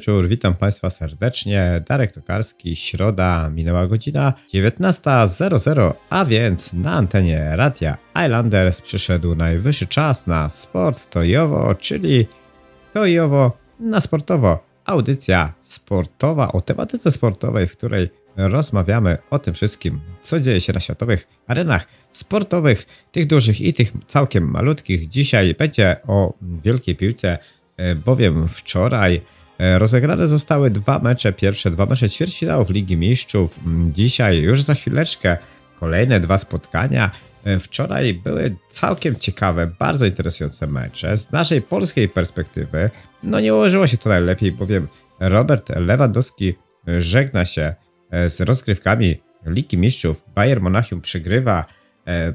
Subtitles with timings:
[0.00, 1.82] wieczór, witam Państwa serdecznie.
[1.88, 10.26] Darek Tokarski, środa, minęła godzina 19.00, a więc na antenie Radia Islanders przyszedł najwyższy czas
[10.26, 12.26] na sport tojowo, czyli
[12.92, 14.64] tojowo na sportowo.
[14.84, 20.80] Audycja sportowa o tematyce sportowej, w której rozmawiamy o tym wszystkim, co dzieje się na
[20.80, 25.08] światowych arenach sportowych, tych dużych i tych całkiem malutkich.
[25.08, 27.38] Dzisiaj będzie o wielkiej piłce
[27.80, 29.20] E, bowiem wczoraj
[29.78, 33.58] rozegrane zostały dwa mecze, pierwsze dwa mecze ćwierćfinałów Ligi Mistrzów.
[33.66, 35.36] Mm, dzisiaj, już za chwileczkę,
[35.80, 37.10] kolejne dwa spotkania.
[37.44, 41.16] E, wczoraj były całkiem ciekawe, bardzo interesujące mecze.
[41.16, 42.90] Z naszej polskiej perspektywy,
[43.22, 44.88] no nie ułożyło się to najlepiej, bowiem
[45.20, 46.54] Robert Lewandowski
[46.98, 47.74] żegna się
[48.28, 50.24] z rozgrywkami Ligi Mistrzów.
[50.34, 51.64] Bayern Monachium przegrywa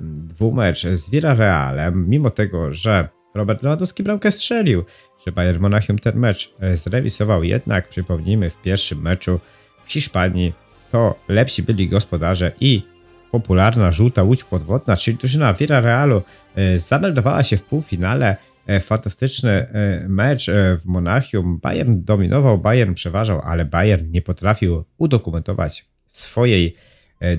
[0.02, 4.85] dwumecz z Villarrealem, mimo tego, że Robert Lewandowski bramkę strzelił,
[5.26, 7.44] że Bayern Monachium ten mecz e, zremisował.
[7.44, 9.40] Jednak przypomnijmy, w pierwszym meczu
[9.86, 10.54] w Hiszpanii
[10.92, 12.84] to lepsi byli gospodarze i
[13.31, 16.22] popularna żółta łódź podwodna, czyli drużyna Villarrealu
[16.56, 18.38] e, zameldowała się w półfinale.
[18.68, 19.68] E, fantastyczny
[20.08, 21.59] mecz w Monachium.
[21.59, 26.76] Bayern dominował, Bayern przeważał, ale Bayern nie potrafił udokumentować swojej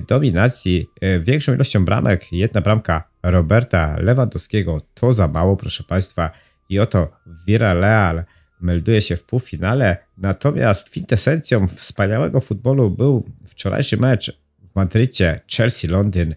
[0.07, 0.89] dominacji
[1.21, 2.31] większą ilością bramek.
[2.31, 6.31] Jedna bramka Roberta Lewandowskiego to za mało, proszę Państwa.
[6.69, 7.11] I oto
[7.47, 8.23] Villarreal
[8.61, 9.97] melduje się w półfinale.
[10.17, 14.31] Natomiast kwintesencją wspaniałego futbolu był wczorajszy mecz
[14.71, 16.35] w Madrycie Chelsea-Londyn,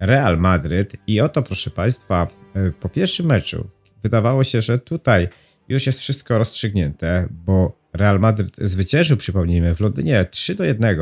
[0.00, 0.92] Real Madryt.
[1.06, 3.70] I oto, proszę Państwa, e, po pierwszym meczu
[4.02, 5.28] wydawało się, że tutaj
[5.68, 10.98] już jest wszystko rozstrzygnięte, bo Real Madryt zwyciężył, przypomnijmy, w Londynie 3 do 1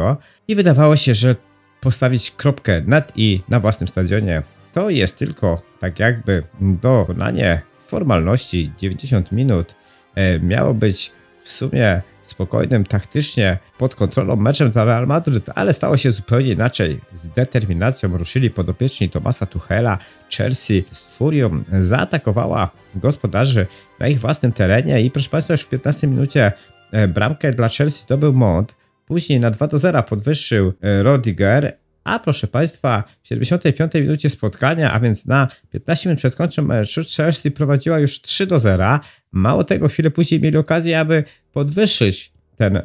[0.48, 1.36] i wydawało się, że
[1.81, 4.42] postawić kropkę nad i na własnym stadionie
[4.72, 9.75] to jest tylko tak jakby dokonanie formalności 90 minut.
[10.15, 11.12] E, miało być
[11.44, 17.00] w sumie spokojnym taktycznie pod kontrolą meczem za Real Madryt, ale stało się zupełnie inaczej.
[17.15, 19.99] Z determinacją ruszyli podopieczni Tomasa Tuchela.
[20.37, 23.66] Chelsea z furią zaatakowała gospodarzy
[23.99, 26.53] na ich własnym terenie i proszę Państwa już w 15 minucie
[26.93, 28.75] e, bramkę dla Chelsea zdobył Mont.
[29.06, 31.76] Później na 2 do 0 podwyższył e, Rodiger,
[32.08, 37.00] a proszę Państwa, w 75 minucie spotkania, a więc na 15 minut przed końcem meczu,
[37.16, 39.00] Chelsea prowadziła już 3 do 0.
[39.32, 42.82] Mało tego, chwilę później mieli okazję, aby podwyższyć ten y,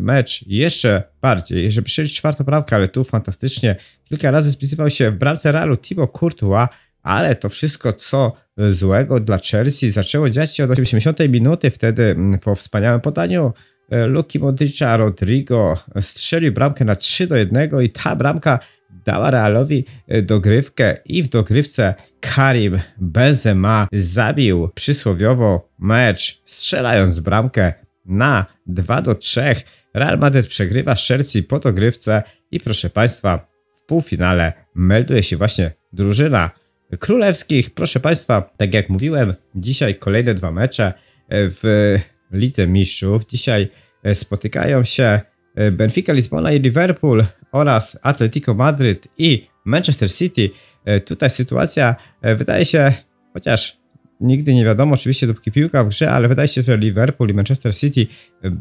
[0.00, 5.14] mecz jeszcze bardziej, żeby strzelić czwartą bramkę, ale tu fantastycznie kilka razy spisywał się w
[5.14, 6.68] bramce Realu Thibaut Courtois,
[7.02, 12.54] ale to wszystko, co złego dla Chelsea zaczęło dziać się od 80 minuty, wtedy po
[12.54, 18.58] wspaniałym podaniu E, Luki Modricza Rodrigo strzelił bramkę na 3 do 1 i ta bramka
[19.04, 27.72] dała Realowi e, dogrywkę i w dogrywce Karim Benzema zabił przysłowiowo mecz strzelając bramkę
[28.06, 29.54] na 2 do 3.
[29.94, 33.46] Real Madrid przegrywa z Chelsea po dogrywce i proszę Państwa
[33.76, 36.50] w półfinale melduje się właśnie drużyna
[36.98, 37.74] królewskich.
[37.74, 40.92] Proszę Państwa, tak jak mówiłem, dzisiaj kolejne dwa mecze
[41.30, 41.98] w
[42.34, 43.26] Lidze Mistrzów.
[43.26, 43.68] Dzisiaj
[44.02, 45.20] e, spotykają się
[45.54, 50.50] e, Benfica Lizbona i Liverpool oraz Atletico Madryt i Manchester City.
[50.84, 51.96] E, tutaj sytuacja
[52.36, 52.92] wydaje się,
[53.32, 53.78] chociaż
[54.20, 57.76] nigdy nie wiadomo oczywiście dopóki piłka w grze, ale wydaje się, że Liverpool i Manchester
[57.76, 58.06] City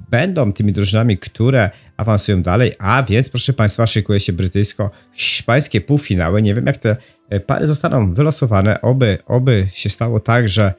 [0.10, 6.42] będą tymi drużynami, które awansują dalej, a więc proszę Państwa szykuje się brytyjsko-hiszpańskie półfinały.
[6.42, 6.98] Nie wiem jak te
[7.46, 10.74] pary zostaną wylosowane, oby, oby się stało tak, że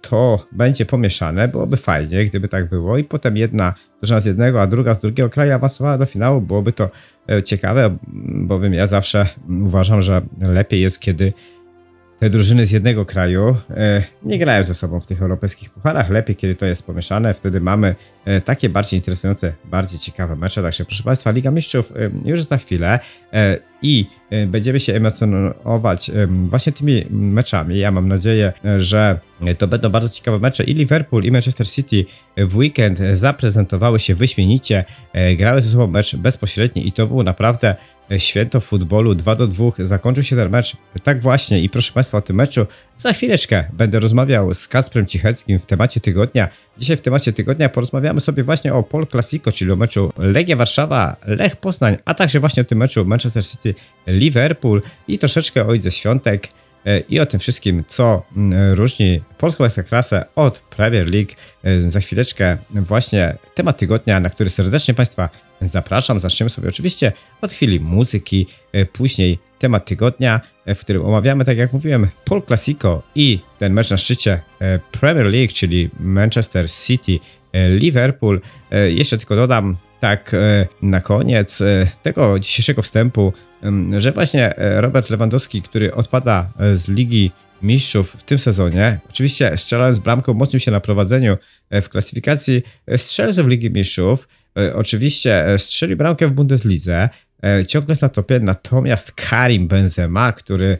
[0.00, 1.48] to będzie pomieszane.
[1.48, 2.98] Byłoby fajnie, gdyby tak było.
[2.98, 6.40] I potem jedna drużyna z jednego, a druga z drugiego kraju awansowała do finału.
[6.40, 6.90] Byłoby to
[7.30, 7.96] e, ciekawe,
[8.26, 11.32] bowiem ja zawsze uważam, że lepiej jest, kiedy
[12.18, 16.10] te drużyny z jednego kraju e, nie grają ze sobą w tych europejskich pucharach.
[16.10, 17.94] Lepiej, kiedy to jest pomieszane, wtedy mamy
[18.44, 20.62] takie bardziej interesujące, bardziej ciekawe mecze.
[20.62, 21.92] Także proszę Państwa, Liga Mistrzów
[22.24, 22.98] już za chwilę
[23.82, 24.06] i
[24.46, 26.10] będziemy się emocjonować
[26.46, 27.78] właśnie tymi meczami.
[27.78, 29.20] Ja mam nadzieję, że
[29.58, 30.64] to będą bardzo ciekawe mecze.
[30.64, 32.04] I Liverpool, i Manchester City
[32.36, 34.84] w weekend zaprezentowały się wyśmienicie.
[35.12, 37.74] E, grały ze sobą mecz bezpośredni i to było naprawdę
[38.18, 39.70] święto futbolu 2 do 2.
[39.78, 44.00] Zakończył się ten mecz tak właśnie i proszę Państwa o tym meczu za chwileczkę będę
[44.00, 46.48] rozmawiał z Kacprem Cicheckim w temacie tygodnia.
[46.78, 51.16] Dzisiaj w temacie tygodnia porozmawiamy sobie właśnie o Pol Clasico, czyli o meczu Legia Warszawa,
[51.26, 53.65] Lech Poznań, a także właśnie o tym meczu Manchester City
[54.06, 56.48] Liverpool i troszeczkę o Idze Świątek.
[56.86, 61.30] E, i o tym wszystkim, co mm, różni polską ekstraklasę od Premier League.
[61.64, 65.28] E, za chwileczkę właśnie temat tygodnia, na który serdecznie Państwa
[65.60, 66.20] zapraszam.
[66.20, 71.72] Zaczniemy sobie oczywiście od chwili muzyki, e, później temat tygodnia, w którym omawiamy, tak jak
[71.72, 74.40] mówiłem, Pol Clasico i ten mecz na szczycie
[74.92, 77.18] Premier League, czyli Manchester City
[77.68, 78.40] Liverpool.
[78.88, 79.76] Jeszcze tylko dodam
[80.06, 80.32] tak
[80.82, 81.62] na koniec
[82.02, 83.32] tego dzisiejszego wstępu,
[83.98, 87.30] że właśnie Robert Lewandowski, który odpada z ligi
[87.62, 89.00] mistrzów w tym sezonie.
[89.10, 91.36] Oczywiście strzelając bramkę umocnił się na prowadzeniu
[91.70, 92.62] e, w klasyfikacji
[92.96, 94.28] strzelców w Ligi Mistrzów.
[94.58, 97.08] E, oczywiście e, strzeli bramkę w Bundeslidze,
[97.68, 100.78] ciągle jest na topie, natomiast Karim Benzema, który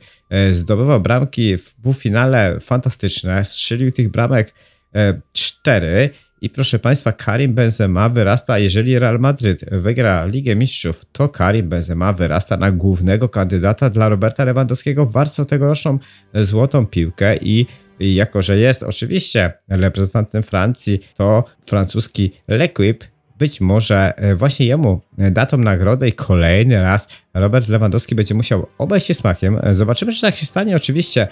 [0.51, 4.55] zdobywał bramki w półfinale fantastyczne, strzelił tych bramek
[5.33, 6.11] cztery
[6.47, 12.13] i proszę Państwa, Karim Benzema wyrasta, jeżeli Real Madryt wygra Ligę Mistrzów, to Karim Benzema
[12.13, 15.99] wyrasta na głównego kandydata dla Roberta Lewandowskiego w walce o tegoroczną
[16.35, 17.67] złotą piłkę i
[18.01, 23.05] jako, że jest oczywiście reprezentantem Francji, to francuski L'Equipe
[23.39, 29.07] być może właśnie jemu da tą nagrodę i kolejny raz Robert Lewandowski będzie musiał obejść
[29.07, 29.61] się smakiem.
[29.71, 30.77] Zobaczymy, czy tak się stanie.
[30.77, 31.29] Oczywiście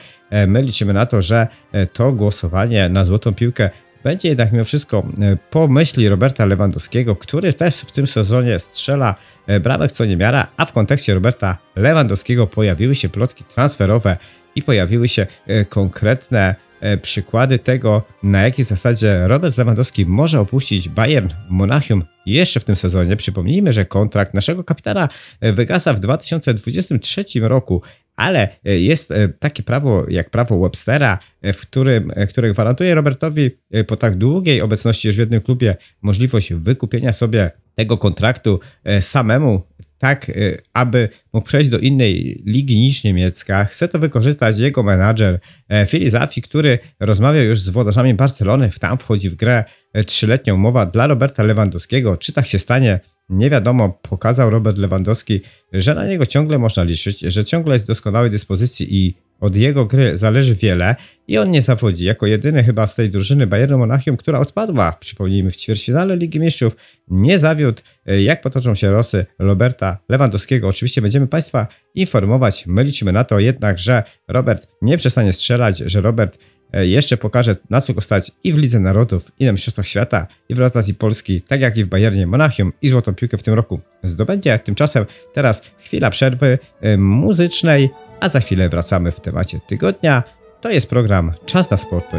[0.46, 1.46] my liczymy na to, że
[1.92, 3.70] to głosowanie na złotą piłkę
[4.04, 9.14] będzie jednak mimo wszystko e, po myśli Roberta Lewandowskiego, który też w tym sezonie strzela
[9.46, 14.16] e, bramek co niemiara, a w kontekście Roberta Lewandowskiego pojawiły się plotki transferowe
[14.54, 16.54] i pojawiły się e, konkretne
[17.02, 23.16] przykłady tego, na jakiej zasadzie Robert Lewandowski może opuścić Bayern Monachium jeszcze w tym sezonie.
[23.16, 25.08] Przypomnijmy, że kontrakt naszego kapitana
[25.40, 27.82] wygasa w 2023 roku,
[28.16, 33.50] ale e, jest e, takie prawo jak prawo Webstera, e, w którym, które gwarantuje Robertowi
[33.86, 38.60] po tak długiej obecności już w jednym klubie możliwość wykupienia sobie tego kontraktu
[39.00, 39.62] samemu,
[39.98, 40.30] tak
[40.72, 43.64] aby mógł przejść do innej ligi niż niemiecka.
[43.64, 45.40] Chce to wykorzystać jego menadżer
[45.86, 48.70] Fili Zafi, który rozmawiał już z włodarzami Barcelony.
[48.80, 49.64] Tam wchodzi w grę
[50.06, 52.16] trzyletnia umowa dla Roberta Lewandowskiego.
[52.16, 53.00] Czy tak się stanie?
[53.28, 55.40] Nie wiadomo, pokazał Robert Lewandowski,
[55.72, 59.86] że na niego ciągle można liczyć, że ciągle jest w doskonałej dyspozycji i od jego
[59.86, 60.96] gry zależy wiele
[61.28, 62.04] i on nie zawodzi.
[62.04, 66.76] Jako jedyny chyba z tej drużyny Bayernu Monachium, która odpadła, przypomnijmy, w ćwierćfinale Ligi Mistrzów,
[67.08, 67.82] nie zawiódł.
[68.06, 70.68] Jak potoczą się losy Roberta Lewandowskiego?
[70.68, 72.66] Oczywiście będziemy Państwa informować.
[72.66, 77.56] My liczymy na to jednak, że Robert nie przestanie strzelać, że Robert E, jeszcze pokaże,
[77.70, 80.94] na co go stać i w Lidze Narodów, i na Mistrzostwach Świata, i w reprezentacji
[80.94, 84.58] Polski, tak jak i w Bayernie Monachium i złotą piłkę w tym roku zdobędzie.
[84.58, 87.90] Tymczasem teraz chwila przerwy e, muzycznej,
[88.20, 90.22] a za chwilę wracamy w temacie tygodnia.
[90.60, 92.12] To jest program Czas na Sport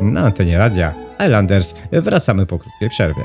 [0.00, 0.94] na antenie radia
[1.26, 1.74] Islanders.
[1.92, 3.24] Wracamy po krótkiej przerwie.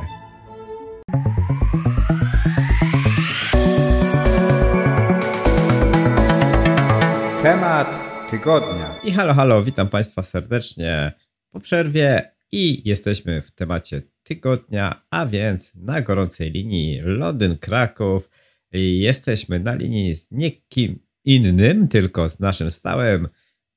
[7.43, 8.04] Temat
[8.37, 8.95] tygodnia.
[9.03, 11.11] I halo, halo, witam Państwa serdecznie
[11.51, 18.29] po przerwie i jesteśmy w temacie tygodnia, a więc na gorącej linii Londyn, Kraków.
[18.71, 23.27] Jesteśmy na linii z nikim innym, tylko z naszym stałym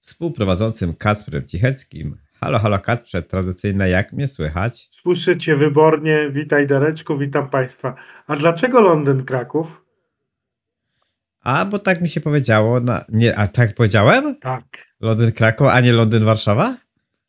[0.01, 2.17] współprowadzącym Kacprem Cicheckim.
[2.41, 4.89] Halo, halo Kacprze, tradycyjne, jak mnie słychać?
[5.03, 7.95] Słyszę Cię wybornie, witaj Dareczku, witam Państwa.
[8.27, 9.88] A dlaczego Londyn, Kraków?
[11.41, 12.81] A, bo tak mi się powiedziało.
[12.81, 14.37] Na, nie, a tak powiedziałem?
[14.41, 14.65] Tak.
[15.01, 16.77] Londyn Kraków, a nie Londyn Warszawa?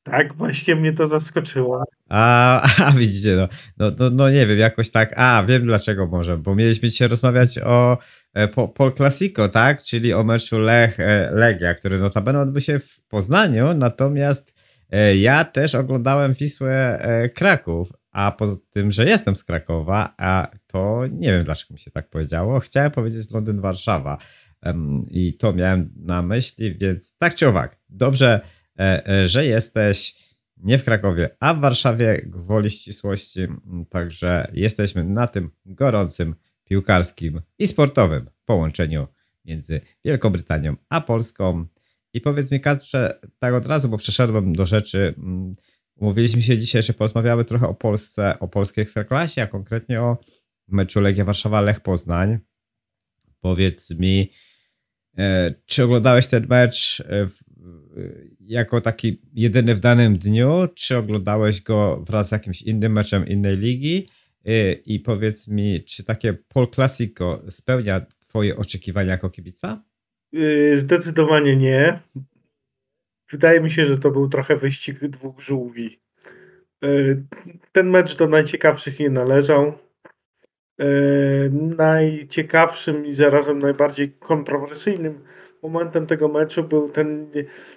[0.04, 1.84] Tak, właśnie mnie to zaskoczyło.
[2.10, 3.48] A, a widzicie, no,
[3.78, 5.14] no, no, no, nie wiem, jakoś tak.
[5.18, 7.98] A, wiem dlaczego może, bo mieliśmy dzisiaj rozmawiać o
[8.34, 9.84] e, Pol Clasico, tak?
[9.84, 14.56] Czyli o meczu Lech e, Legia, który notabene odbył się w Poznaniu, natomiast
[14.90, 17.00] e, ja też oglądałem Wisłę
[17.36, 21.92] Kraków, a poza tym, że jestem z Krakowa, a to nie wiem dlaczego mi się
[21.92, 22.60] tak powiedziało.
[22.60, 24.18] Chciałem powiedzieć Londyn-Warszawa
[25.08, 28.42] i to miałem na myśli, więc tak czy owak, dobrze,
[28.80, 33.40] e, e, że jesteś nie w Krakowie, a w Warszawie gwoli ścisłości,
[33.90, 39.08] także jesteśmy na tym gorącym piłkarskim i sportowym połączeniu
[39.46, 41.66] między Wielką Brytanią a Polską.
[42.14, 45.16] I powiedz mi, Katrze, tak od razu, bo przeszedłem do rzeczy.
[46.00, 50.18] Umówiliśmy się dzisiaj, że porozmawiamy trochę o Polsce, o polskiej ekstraklasie, a konkretnie o
[50.68, 52.40] meczu Legia Warszawa-Lech Poznań.
[53.42, 54.32] Powiedz mi,
[55.18, 57.28] e, czy oglądałeś ten mecz e,
[58.40, 63.58] jako taki jedyny w danym dniu, czy oglądałeś go wraz z jakimś innym meczem innej
[63.58, 64.08] ligi?
[64.46, 66.68] E, I powiedz mi, czy takie Pol
[67.50, 69.84] spełnia Twoje oczekiwania jako kibica?
[70.74, 72.00] Zdecydowanie nie.
[73.32, 76.00] Wydaje mi się, że to był trochę wyścig dwóch żółwi.
[76.84, 76.88] E,
[77.72, 79.74] ten mecz do najciekawszych nie należał.
[80.80, 80.86] E,
[81.78, 85.24] najciekawszym i zarazem najbardziej kontrowersyjnym
[85.64, 87.32] momentem tego meczu był ten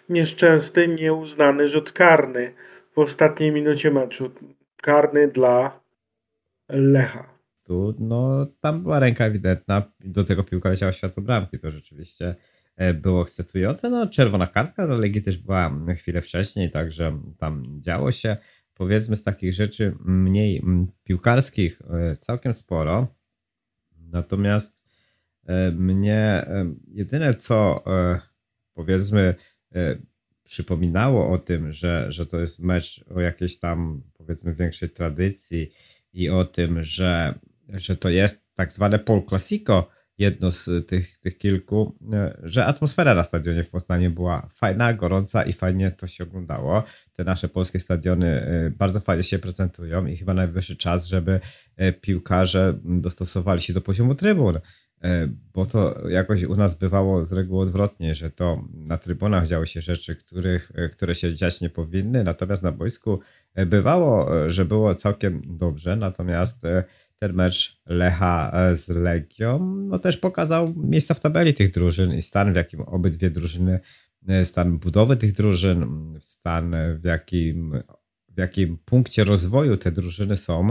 [0.09, 2.53] nieszczęsny, nieuznany rzut karny
[2.95, 4.31] w ostatniej minucie meczu.
[4.83, 5.81] Karny dla
[6.69, 7.33] Lecha.
[7.65, 12.35] Tu, no, tam była ręka ewidentna, do tego piłka leciała światło bramki, to rzeczywiście
[12.95, 13.91] było ekscytujące.
[13.91, 18.37] No, czerwona kartka dla Legii też była chwilę wcześniej, także tam działo się.
[18.75, 20.63] powiedzmy z takich rzeczy mniej
[21.05, 23.15] piłkarskich e, całkiem sporo.
[23.99, 24.81] Natomiast
[25.47, 27.85] e, mnie e, jedyne co
[28.75, 29.35] powiedzmy
[30.45, 35.71] przypominało o tym, że, że to jest mecz o jakiejś tam powiedzmy większej tradycji
[36.13, 37.39] i o tym, że,
[37.69, 39.89] że to jest tak zwane Pol Classico,
[40.19, 45.43] jedno z tych, tych kilku, e, że atmosfera na stadionie w Poznaniu była fajna, gorąca
[45.43, 46.83] i fajnie to się oglądało.
[47.13, 51.41] Te nasze polskie stadiony e, bardzo fajnie się prezentują i chyba najwyższy czas, żeby
[51.77, 54.59] e, piłkarze dostosowali się do poziomu trybun
[55.55, 59.81] bo to jakoś u nas bywało z reguły odwrotnie, że to na trybunach działy się
[59.81, 63.21] rzeczy, których, które się dziać nie powinny, natomiast na boisku
[63.67, 66.63] bywało, że było całkiem dobrze, natomiast
[67.23, 72.23] ten mecz Lecha e, z Legią, no też pokazał miejsca w tabeli tych drużyn i
[72.23, 73.81] stan, w jakim obydwie drużyny,
[74.29, 77.83] e, stan budowy tych drużyn, stan w jakim,
[78.29, 80.69] w jakim punkcie rozwoju te drużyny są.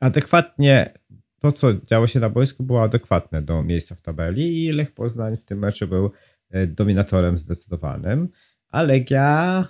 [0.00, 0.94] adekwatnie
[1.40, 5.36] to, co działo się na boisku, było adekwatne do miejsca w tabeli i Lech Poznań
[5.36, 6.10] w tym meczu był
[6.50, 8.28] e, dominatorem zdecydowanym,
[8.68, 9.68] a Legia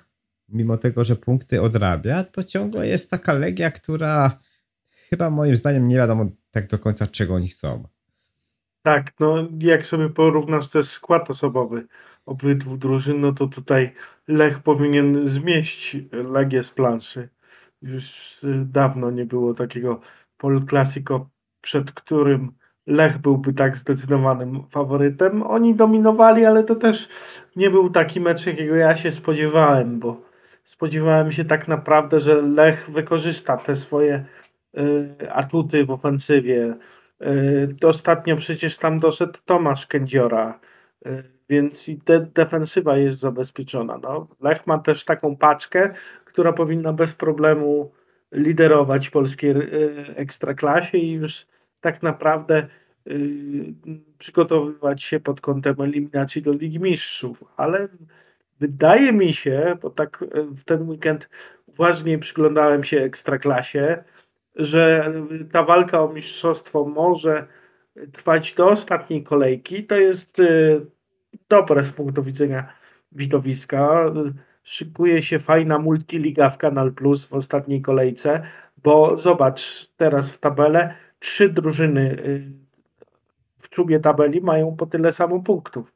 [0.55, 4.39] mimo tego, że punkty odrabia, to ciągle jest taka legia, która
[4.91, 7.85] chyba moim zdaniem nie wiadomo tak do końca, czego oni chcą.
[8.83, 11.87] Tak, no jak sobie porównasz też skład osobowy
[12.27, 13.93] obydwu drużyn, no to tutaj
[14.29, 17.29] Lech powinien zmieść Legię z planszy.
[17.83, 20.01] Już dawno nie było takiego
[20.37, 20.63] Pol
[21.61, 22.53] przed którym
[22.87, 25.43] Lech byłby tak zdecydowanym faworytem.
[25.43, 27.09] Oni dominowali, ale to też
[27.57, 30.34] nie był taki mecz, jakiego ja się spodziewałem, bo
[30.65, 34.25] spodziewałem się tak naprawdę, że Lech wykorzysta te swoje
[34.79, 36.77] y, atuty w ofensywie.
[37.83, 40.61] Y, ostatnio przecież tam doszedł Tomasz Kędziora,
[41.07, 43.99] y, więc i de defensywa jest zabezpieczona.
[44.03, 45.95] No, Lech ma też taką paczkę,
[46.25, 47.93] która powinna bez problemu
[48.33, 49.55] liderować polskiej
[50.17, 51.47] ekstraklasie i już
[51.81, 52.67] tak naprawdę
[54.19, 57.89] przygotowywać się pod kątem eliminacji do Ligi Mistrzów, ale
[58.61, 61.29] wydaje mi się, bo tak e, w ten weekend
[61.67, 64.05] uważnie przyglądałem się ekstraklasie,
[64.57, 65.13] że
[65.53, 67.47] ta walka o mistrzostwo może
[68.13, 69.85] trwać do ostatniej kolejki.
[69.85, 70.45] To jest e,
[71.49, 72.73] dobre z punktu widzenia
[73.13, 74.13] widowiska.
[74.63, 78.43] Szykuje się fajna multiliga w Kanal Plus w ostatniej kolejce,
[78.83, 82.65] bo zobacz teraz w tabelę, trzy drużyny e,
[83.59, 85.93] w czubie tabeli mają po tyle samo punktów.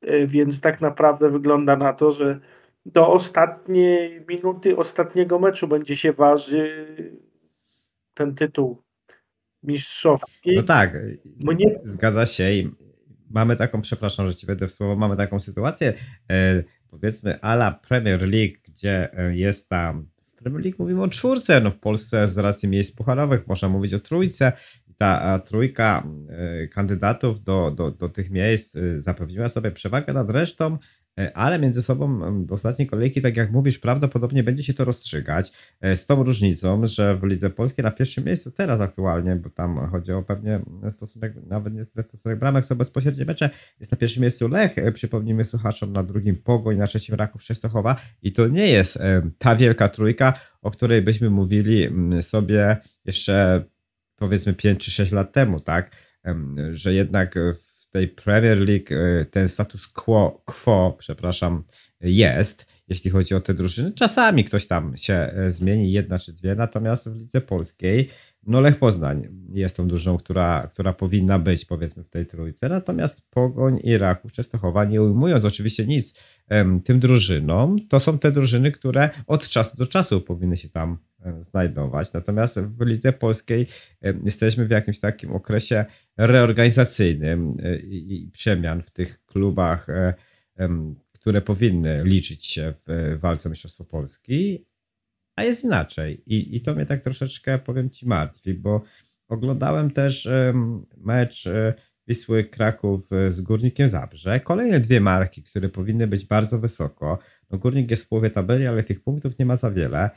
[0.00, 2.40] E, więc tak naprawdę wygląda na to, że
[2.86, 6.86] do ostatniej minuty ostatniego meczu będzie się waży
[8.14, 8.82] ten tytuł
[9.62, 10.56] mistrzowski.
[10.56, 10.98] No tak,
[11.40, 11.80] nie...
[11.84, 12.70] zgadza się i
[13.30, 15.94] mamy taką, przepraszam, że ci wejdę w słowo, mamy taką sytuację,
[16.30, 21.60] e, powiedzmy ala Premier League, gdzie e, jest tam w Premier League mówimy o czwórce,
[21.60, 24.52] no w Polsce z racji miejsc pucharowych można mówić o trójce,
[24.98, 30.78] ta trójka e, kandydatów do, do, do tych miejsc e, zapewniła sobie przewagę nad resztą,
[31.18, 35.52] e, ale między sobą do ostatniej kolejki, tak jak mówisz, prawdopodobnie będzie się to rozstrzygać.
[35.82, 40.12] Z tą różnicą, że w Lidze Polskiej na pierwszym miejscu teraz aktualnie, bo tam chodzi
[40.12, 43.50] o pewnie stosunek, nawet nie tyle stosunek bramek, co bezpośrednie mecze,
[43.80, 48.32] jest na pierwszym miejscu Lech, przypomnijmy słuchaczom, na drugim Pogoń, na trzecim Raków Częstochowa i
[48.32, 48.98] to nie jest
[49.38, 51.88] ta wielka trójka, o której byśmy mówili
[52.20, 53.64] sobie jeszcze
[54.18, 55.96] powiedzmy 5 czy 6 lat temu, tak?
[56.72, 57.34] Że jednak
[57.88, 61.64] w tej Premier League e, ten status quo, quo przepraszam,
[62.00, 63.92] jest, jeśli chodzi o te drużyny.
[63.92, 68.10] Czasami ktoś tam się e, zmieni, jedna czy dwie, natomiast w lidze polskiej,
[68.48, 73.30] no Lech Poznań jest tą drużyną, która, która powinna być powiedzmy w tej trójce, natomiast
[73.30, 76.14] Pogoń i Raków Częstochowa, nie ujmując oczywiście nic
[76.84, 80.98] tym drużynom, to są te drużyny, które od czasu do czasu powinny się tam
[81.40, 82.12] znajdować.
[82.12, 83.66] Natomiast w lidze polskiej
[84.24, 85.84] jesteśmy w jakimś takim okresie
[86.16, 90.14] reorganizacyjnym e, i przemian w tych klubach, e,
[91.12, 94.66] które powinny liczyć się w walce o Mistrzostwo Polski,
[95.38, 96.22] a jest inaczej.
[96.26, 98.82] I, I to mnie tak troszeczkę, powiem Ci, martwi, bo
[99.28, 100.28] oglądałem też
[100.96, 101.74] mecz e,
[102.08, 104.40] Wisły Kraków z Górnikiem Zabrze.
[104.40, 107.18] Kolejne dwie marki, które powinny być bardzo wysoko.
[107.50, 110.10] No, Górnik jest w połowie tabeli, ale tych punktów nie ma za wiele.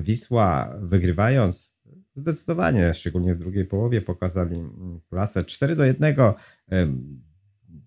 [0.00, 1.76] Wisła wygrywając
[2.14, 6.14] zdecydowanie, szczególnie w drugiej połowie, pokazali mm, klasę 4 do 1.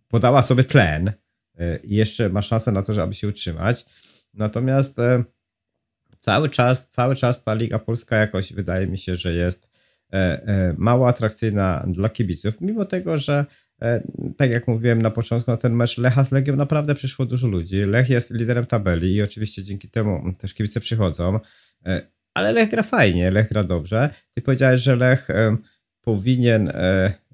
[0.08, 1.12] Podała sobie tlen
[1.56, 3.86] e, i jeszcze ma szansę na to, żeby się utrzymać.
[4.34, 5.24] Natomiast e,
[6.22, 9.72] cały czas, cały czas ta Liga Polska jakoś wydaje mi się, że jest
[10.14, 13.46] e, mało atrakcyjna dla kibiców, mimo tego, że
[13.82, 14.04] e,
[14.38, 17.86] tak jak mówiłem na początku, na ten mecz Lecha z Legią naprawdę przyszło dużo ludzi.
[17.86, 21.40] Lech jest liderem tabeli i oczywiście dzięki temu też kibice przychodzą.
[21.86, 24.10] E, ale Lech gra fajnie, Lech gra dobrze.
[24.34, 25.28] Ty powiedziałeś, że Lech
[26.02, 26.72] powinien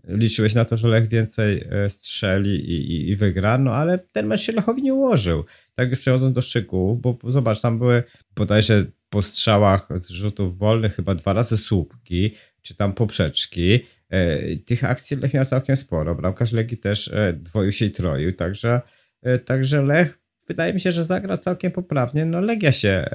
[0.07, 4.41] liczyłeś na to, że Lech więcej strzeli i, i, i, wygra, no ale ten mecz
[4.41, 5.45] się Lechowi nie ułożył.
[5.75, 8.03] Tak już przechodząc do szczegółów, bo zobacz, tam były
[8.35, 13.79] bodajże po strzałach z rzutów wolnych chyba dwa razy słupki, czy tam poprzeczki.
[14.09, 16.15] E, tych akcji Lech miał całkiem sporo.
[16.15, 18.81] Bramkarz Legii też e, dwoił się i troił, także,
[19.21, 22.25] e, także Lech wydaje mi się, że zagrał całkiem poprawnie.
[22.25, 23.05] No Legia się,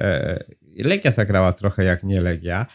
[0.77, 2.65] Legia zagrała trochę jak nie Legia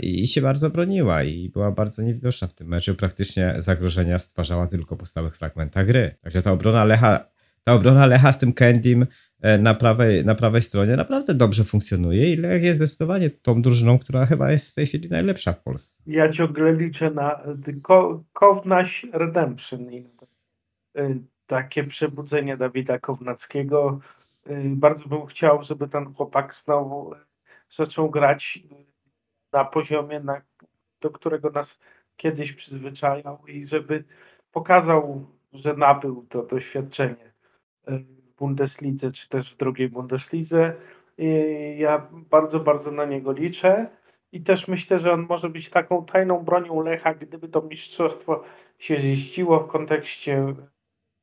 [0.00, 2.94] i się bardzo broniła i była bardzo niewidoczna w tym meczu.
[2.94, 6.14] Praktycznie zagrożenia stwarzała tylko po stałych fragmentach gry.
[6.22, 7.28] Także ta obrona Lecha,
[7.64, 9.06] ta obrona Lecha z tym Kendym
[9.40, 13.98] E, na prawej, na prawej stronie naprawdę dobrze funkcjonuje i Lech jest zdecydowanie tą drużyną,
[13.98, 16.02] która chyba jest w tej chwili najlepsza w Polsce.
[16.06, 17.40] Ja ciągle liczę na
[18.32, 20.08] Kownaś Redemption i
[20.96, 24.00] e, takie przebudzenie Dawida Kownackiego.
[24.46, 27.14] E, bardzo bym chciał, żeby ten chłopak znowu
[27.70, 28.58] zaczął grać
[29.56, 30.42] na poziomie, na,
[31.00, 31.80] do którego nas
[32.16, 34.04] kiedyś przyzwyczajał i żeby
[34.52, 37.32] pokazał, że nabył to doświadczenie
[38.38, 40.74] Bundeslidze, czy też w drugiej Bundeslidze.
[41.76, 43.90] Ja bardzo, bardzo na niego liczę
[44.32, 48.44] i też myślę, że on może być taką tajną bronią Lecha, gdyby to mistrzostwo
[48.78, 50.54] się ziściło w kontekście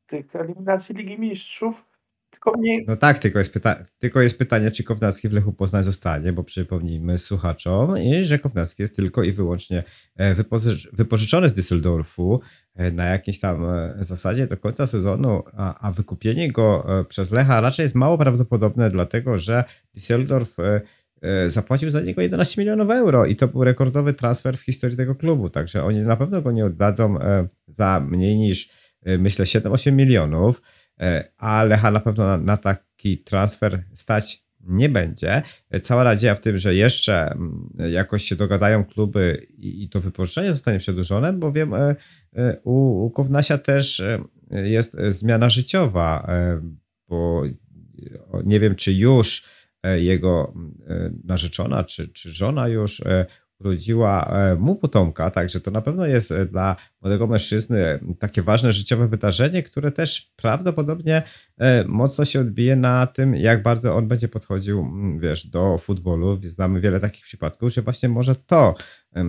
[0.08, 1.86] tych eliminacji Ligi Mistrzów,
[2.34, 2.86] tylko mniej...
[2.88, 6.44] No tak, tylko jest, pyta tylko jest pytanie, czy Kownacki w Lechu Poznań zostanie, bo
[6.44, 9.84] przypomnijmy słuchaczom, że Kownacki jest tylko i wyłącznie
[10.16, 12.40] e, wypożycz wypożyczony z Düsseldorfu
[12.76, 17.62] e, na jakiejś tam e, zasadzie do końca sezonu, a, a wykupienie go przez Lecha
[17.62, 19.64] raczej jest mało prawdopodobne, dlatego że
[19.96, 20.48] Düsseldorf
[21.48, 25.50] zapłacił za niego 11 milionów euro i to był rekordowy transfer w historii tego klubu,
[25.50, 27.18] także oni na pewno go nie oddadzą
[27.68, 28.70] za mniej niż
[29.06, 30.62] myślę 7-8 milionów.
[31.04, 35.42] E, a Lecha na pewno na, na taki transfer stać nie będzie.
[35.70, 40.54] E, cała nadzieja w tym, że jeszcze mm, jakoś się dogadają kluby i, to wypożyczenie
[40.54, 41.96] zostanie przedłużone, bowiem e,
[42.64, 44.02] u, u Kownasia też
[44.52, 46.28] jest zmiana życiowa,
[47.08, 47.44] bo
[48.46, 49.46] nie wiem, czy już
[49.96, 50.54] jego
[51.24, 53.02] narzeczona, czy, czy żona już
[53.60, 58.72] urodziła e, mu potomka, także to na pewno jest e, dla młodego mężczyzny takie ważne
[58.72, 61.24] życiowe wydarzenie, które też prawdopodobnie
[61.58, 64.88] e, mocno się odbije na tym, jak bardzo on będzie podchodził,
[65.18, 66.36] wiesz, do futbolu.
[66.36, 68.76] Znamy wiele takich przypadków, że właśnie może to,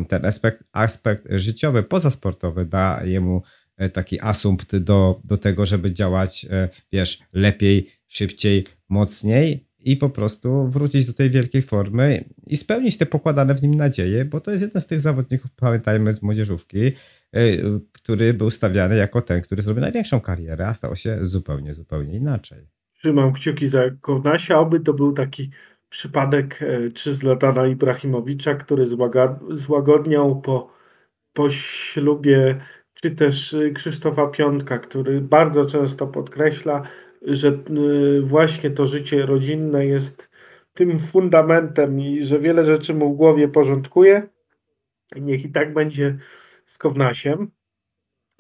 [0.08, 3.42] ten aspekt, aspekt życiowy, pozasportowy da jemu
[3.92, 6.46] taki asumpt do, do tego, żeby działać,
[6.92, 13.06] wiesz, lepiej, szybciej, mocniej i po prostu wrócić do tej wielkiej formy i spełnić te
[13.06, 16.92] pokładane w nim nadzieje, bo to jest jeden z tych zawodników, pamiętajmy, z młodzieżówki,
[17.36, 22.16] y, który był stawiany jako ten, który zrobił największą karierę, a stało się zupełnie, zupełnie
[22.16, 22.58] inaczej.
[22.94, 25.50] Trzymam kciuki za Kownasia, oby to był taki
[25.90, 28.86] przypadek e, czy Zlatana Ibrahimowicza, który
[29.50, 30.70] złagodniał po,
[31.32, 32.60] po ślubie,
[32.94, 36.82] czy też Krzysztofa Piątka, który bardzo często podkreśla,
[37.24, 40.30] że y, właśnie to życie rodzinne jest
[40.74, 44.28] tym fundamentem i że wiele rzeczy mu w głowie porządkuje.
[45.16, 46.18] Niech i tak będzie
[46.66, 47.50] z Kownasiem.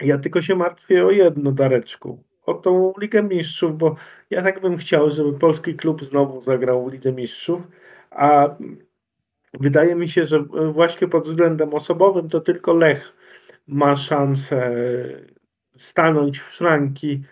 [0.00, 3.96] Ja tylko się martwię o jedno, Dareczku, o tą Ligę Mistrzów, bo
[4.30, 7.62] ja tak bym chciał, żeby polski klub znowu zagrał w Lidze Mistrzów,
[8.10, 8.56] a
[9.60, 13.12] wydaje mi się, że właśnie pod względem osobowym to tylko Lech
[13.66, 14.74] ma szansę
[15.76, 17.22] stanąć w szranki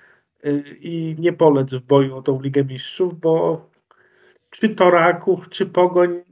[0.81, 3.67] i nie polec w boju o tą Ligę Mistrzów, bo
[4.51, 6.23] czy to Raków, czy Pogoń,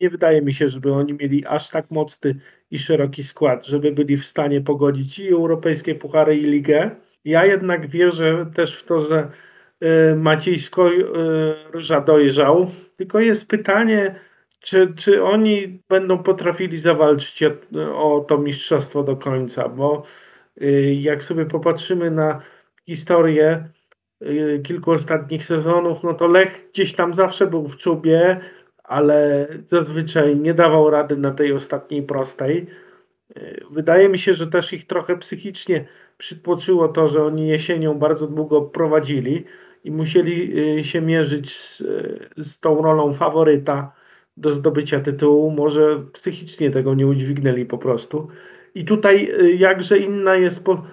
[0.00, 2.34] nie wydaje mi się, żeby oni mieli aż tak mocny
[2.70, 6.90] i szeroki skład, żeby byli w stanie pogodzić i europejskie puchary, i ligę.
[7.24, 9.30] Ja jednak wierzę też w to, że
[10.12, 14.14] y, Maciej Skojża y, dojrzał, tylko jest pytanie,
[14.60, 17.42] czy, czy oni będą potrafili zawalczyć
[17.94, 20.02] o to mistrzostwo do końca, bo
[21.00, 22.40] jak sobie popatrzymy na
[22.86, 23.68] historię
[24.22, 28.40] y, kilku ostatnich sezonów, no to Lech gdzieś tam zawsze był w czubie,
[28.84, 32.66] ale zazwyczaj nie dawał rady na tej ostatniej prostej.
[33.36, 35.84] Y, wydaje mi się, że też ich trochę psychicznie
[36.18, 39.44] przytłoczyło to, że oni jesienią bardzo długo prowadzili
[39.84, 41.82] i musieli y, się mierzyć z,
[42.36, 43.92] z tą rolą faworyta
[44.36, 45.50] do zdobycia tytułu.
[45.50, 48.28] Może psychicznie tego nie udźwignęli po prostu.
[48.74, 50.84] I tutaj jakże inna jest po,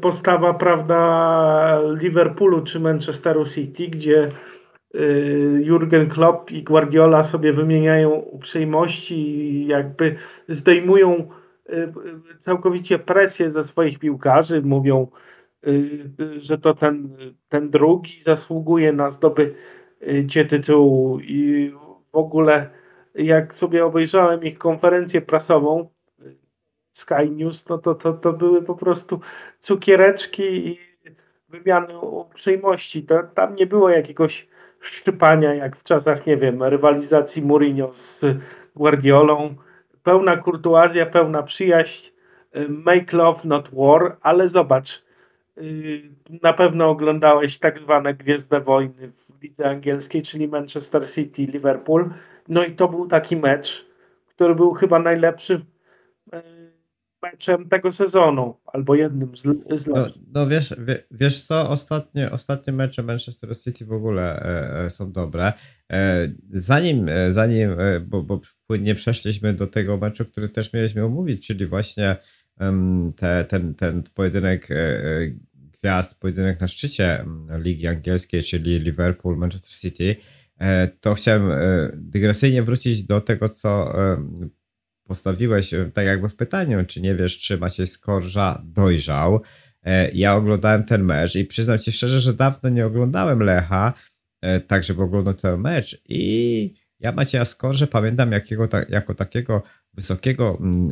[0.00, 4.98] postawa, prawda, Liverpoolu czy Manchesteru City, gdzie e,
[5.60, 10.16] Jurgen Klopp i Guardiola sobie wymieniają uprzejmości i jakby
[10.48, 11.28] zdejmują
[12.44, 14.62] całkowicie presję ze swoich piłkarzy.
[14.62, 15.06] Mówią,
[16.36, 17.16] że to ten,
[17.48, 21.72] ten drugi zasługuje na zdobycie tytułu i
[22.12, 22.70] w ogóle
[23.14, 25.88] jak sobie obejrzałem ich konferencję prasową
[26.92, 29.20] Sky News, no to, to, to były po prostu
[29.58, 30.78] cukiereczki i
[31.48, 33.02] wymiany uprzejmości.
[33.02, 34.48] To, tam nie było jakiegoś
[34.80, 38.20] szczypania, jak w czasach, nie wiem, rywalizacji Mourinho z
[38.76, 39.54] Guardiolą.
[40.02, 42.10] Pełna kurtuazja, pełna przyjaźń,
[42.68, 45.02] make love, not war, ale zobacz,
[45.58, 46.02] y,
[46.42, 52.10] na pewno oglądałeś tak zwane Gwiezdne Wojny w lidze angielskiej, czyli Manchester City, Liverpool.
[52.48, 53.86] No i to był taki mecz,
[54.28, 55.54] który był chyba najlepszy
[56.34, 56.61] y,
[57.22, 59.42] meczem tego sezonu, albo jednym z,
[59.82, 60.74] z no, no wiesz,
[61.10, 65.52] wiesz co, ostatnie, ostatnie mecze Manchester City w ogóle e, e są dobre.
[65.92, 71.04] E, zanim, e, zanim e, bo, bo płynnie przeszliśmy do tego meczu, który też mieliśmy
[71.04, 72.16] omówić, czyli właśnie
[73.16, 74.68] te, ten, ten pojedynek
[75.72, 77.24] gwiazd, pojedynek na szczycie
[77.58, 80.16] Ligi Angielskiej, czyli Liverpool, Manchester City,
[81.00, 81.50] to chciałem
[81.94, 83.94] dygresyjnie wrócić do tego, co
[85.12, 89.42] postawiłeś e, tak jakby w pytaniu, czy nie wiesz, czy Maciej Skorża dojrzał.
[89.82, 93.92] E, ja oglądałem ten mecz i przyznam ci szczerze, że dawno nie oglądałem Lecha,
[94.40, 99.62] e, tak żeby oglądać cały mecz i ja Macieja Skorżę pamiętam jakiego, jako takiego
[99.94, 100.90] wysokiego mm,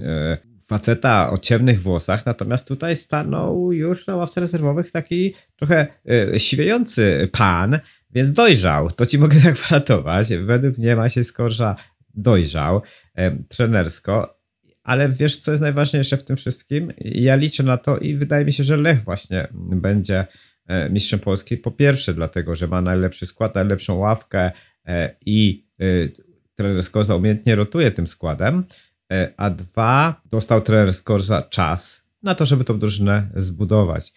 [0.67, 5.87] faceta o ciemnych włosach, natomiast tutaj stanął już na ławce rezerwowych taki trochę
[6.39, 7.79] siwiejący pan,
[8.11, 8.91] więc dojrzał.
[8.91, 10.29] To ci mogę zagwarantować.
[10.35, 11.77] Według mnie Maciej Skorża
[12.14, 12.83] dojrzał
[13.14, 14.40] e, trenersko.
[14.83, 16.92] Ale wiesz, co jest najważniejsze w tym wszystkim?
[16.99, 20.27] Ja liczę na to i wydaje mi się, że Lech właśnie będzie
[20.66, 21.57] e, mistrzem Polski.
[21.57, 24.51] Po pierwsze, dlatego, że ma najlepszy skład, najlepszą ławkę
[24.87, 25.66] e, i
[26.55, 28.64] trener Skorza umiejętnie rotuje tym składem.
[29.37, 34.12] A dwa, dostał trener Skorza czas na to, żeby tą drużynę zbudować.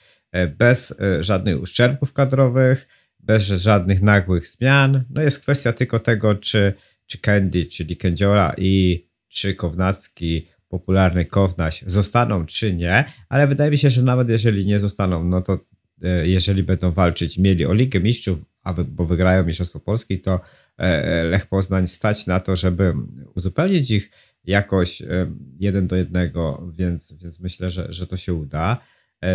[0.57, 2.87] Bez żadnych uszczerbków kadrowych,
[3.19, 5.03] bez żadnych nagłych zmian.
[5.09, 6.73] No jest kwestia tylko tego, czy
[7.13, 13.77] czy Candy, czyli Kędziora i czy Kownacki, popularny Kownaś zostaną czy nie, ale wydaje mi
[13.77, 15.59] się, że nawet jeżeli nie zostaną, no to
[16.03, 18.45] e, jeżeli będą walczyć, mieli o Ligę Mistrzów,
[18.87, 20.39] bo wygrają Mistrzostwo Polski, to
[20.77, 22.93] e, Lech Poznań stać na to, żeby
[23.35, 24.11] uzupełnić ich
[24.43, 28.77] jakoś e, jeden do jednego, więc, więc myślę, że, że to się uda.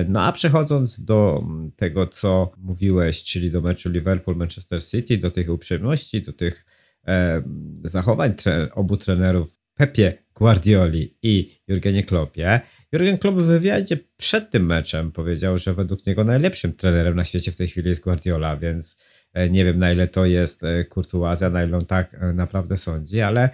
[0.08, 1.44] No a przechodząc do
[1.76, 6.66] tego, co mówiłeś, czyli do meczu Liverpool-Manchester City, do tych uprzejmości, do tych
[7.08, 7.42] e,
[7.84, 12.60] zachowań tre obu trenerów Pepie Guardioli i Jurgenie Kloppie.
[12.92, 17.52] Jurgen Klopp w wywiadzie przed tym meczem powiedział, że według niego najlepszym trenerem na świecie
[17.52, 18.96] w tej chwili jest Guardiola, więc
[19.34, 23.20] e, nie wiem na ile to jest e, kurtuazja, na ile on tak naprawdę sądzi,
[23.20, 23.50] ale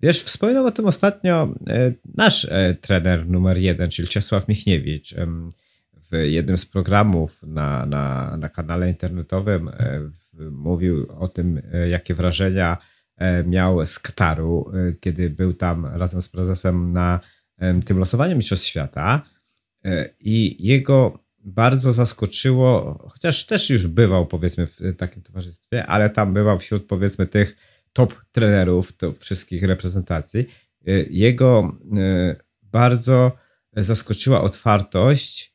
[0.00, 1.54] wiesz, wspominał o tym ostatnio
[2.14, 2.46] nasz
[2.80, 5.14] trener numer jeden, czyli Czesław Michniewicz
[6.12, 9.70] w jednym z programów na, na, na kanale internetowym
[10.50, 12.78] mówił o tym, e, jakie wrażenia
[13.16, 17.20] e, miał z Kataru, e, kiedy był tam razem z prezesem na
[17.84, 19.22] tym losowaniu Mistrzostw Świata.
[20.20, 26.58] I jego bardzo zaskoczyło, chociaż też już bywał powiedzmy w takim towarzystwie, ale tam bywał
[26.58, 27.56] wśród powiedzmy tych
[27.92, 30.46] top trenerów to wszystkich reprezentacji.
[31.10, 31.78] Jego
[32.62, 33.32] bardzo
[33.76, 35.54] zaskoczyła otwartość,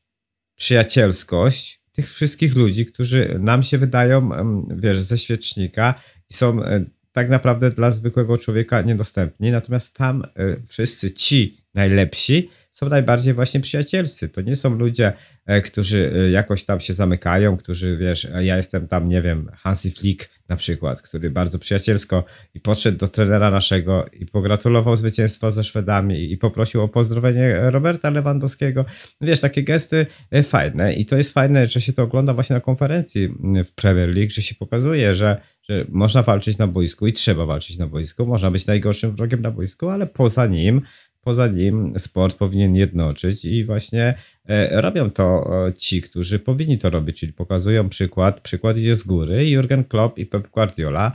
[0.56, 4.30] przyjacielskość tych wszystkich ludzi, którzy nam się wydają,
[4.76, 5.96] wiesz, ze świecznika
[6.30, 9.52] i są e, tak naprawdę dla zwykłego człowieka niedostępni.
[9.52, 10.28] Natomiast tam e,
[10.68, 14.30] wszyscy ci najlepsi są najbardziej właśnie przyjacielscy.
[14.30, 15.14] To nie są ludzie,
[15.46, 20.30] e, którzy jakoś tam się zamykają, którzy, wiesz, ja jestem tam, nie wiem, Hansi Flick
[20.50, 26.32] na przykład, który bardzo przyjacielsko i podszedł do trenera naszego i pogratulował zwycięstwa ze Szwedami
[26.32, 28.86] i poprosił o pozdrowienie Roberta Lewandowskiego.
[29.22, 32.60] Wiesz, takie gesty e, fajne i to jest fajne, że się to ogląda właśnie na
[32.60, 33.30] konferencji
[33.66, 37.78] w Premier League, że się pokazuje, że, że można walczyć na boisku i trzeba walczyć
[37.78, 40.82] na boisku, można być najgorszym wrogiem na boisku, ale poza nim
[41.24, 44.14] poza nim sport powinien jednoczyć i właśnie
[44.50, 49.04] e, robią to e, ci, którzy powinni to robić, czyli pokazują przykład, przykład idzie z
[49.04, 51.12] góry Jurgen Klopp i Pep Guardiola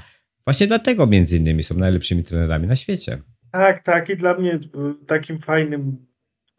[0.48, 3.18] właśnie dlatego między innymi są najlepszymi trenerami na świecie.
[3.52, 4.58] Tak, tak i dla mnie e,
[5.06, 6.06] takim fajnym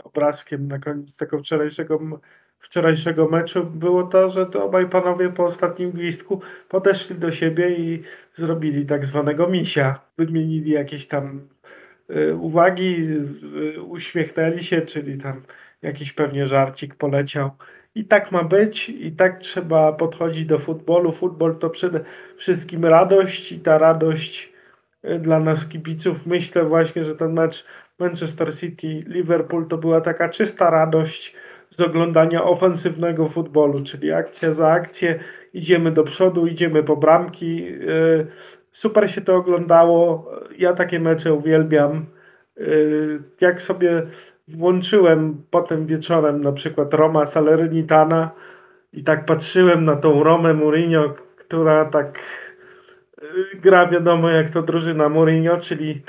[0.04, 2.00] obrazkiem na koniec tego wczorajszego
[2.60, 8.04] wczorajszego meczu było to, że to obaj panowie po ostatnim gwizdku podeszli do siebie i
[8.36, 10.00] zrobili tak zwanego misia.
[10.18, 11.48] Wymienili jakieś tam
[12.36, 13.08] uwagi,
[13.76, 15.42] y, uśmiechnęli się, czyli tam
[15.82, 17.52] jakiś pewnie żarcik poleciał.
[17.96, 21.12] I tak ma być, i tak trzeba podchodzić do futbolu.
[21.12, 22.00] Futbol to przede
[22.38, 24.54] wszystkim radość, i ta radość
[25.06, 26.26] y, dla nas kibiców.
[26.26, 27.66] Myślę właśnie, że ten mecz
[28.00, 31.36] Manchester City, Liverpool to była taka czysta radość
[31.70, 35.20] z oglądania ofensywnego futbolu, czyli akcja za akcję,
[35.54, 37.68] idziemy do przodu, idziemy po bramki.
[38.74, 40.32] Y, super się to oglądało.
[40.58, 42.06] Ja takie mecze uwielbiam.
[42.58, 44.02] Y, jak sobie
[44.48, 48.32] włączyłem potem wieczorem na przykład Roma Salernitana
[48.94, 52.20] i tak patrzyłem na tą Romę Mourinho, która tak
[53.24, 56.04] y, gra wiadomo jak to drużyna Mourinho, czyli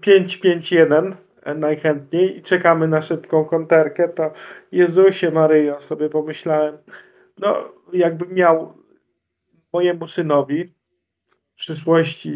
[0.00, 1.12] 5-5-1
[1.56, 4.32] najchętniej i czekamy na szybką konterkę, to
[4.72, 6.78] Jezusie Maryjo sobie pomyślałem,
[7.38, 8.72] no jakbym miał
[9.72, 10.72] mojemu synowi
[11.56, 12.30] przyszłości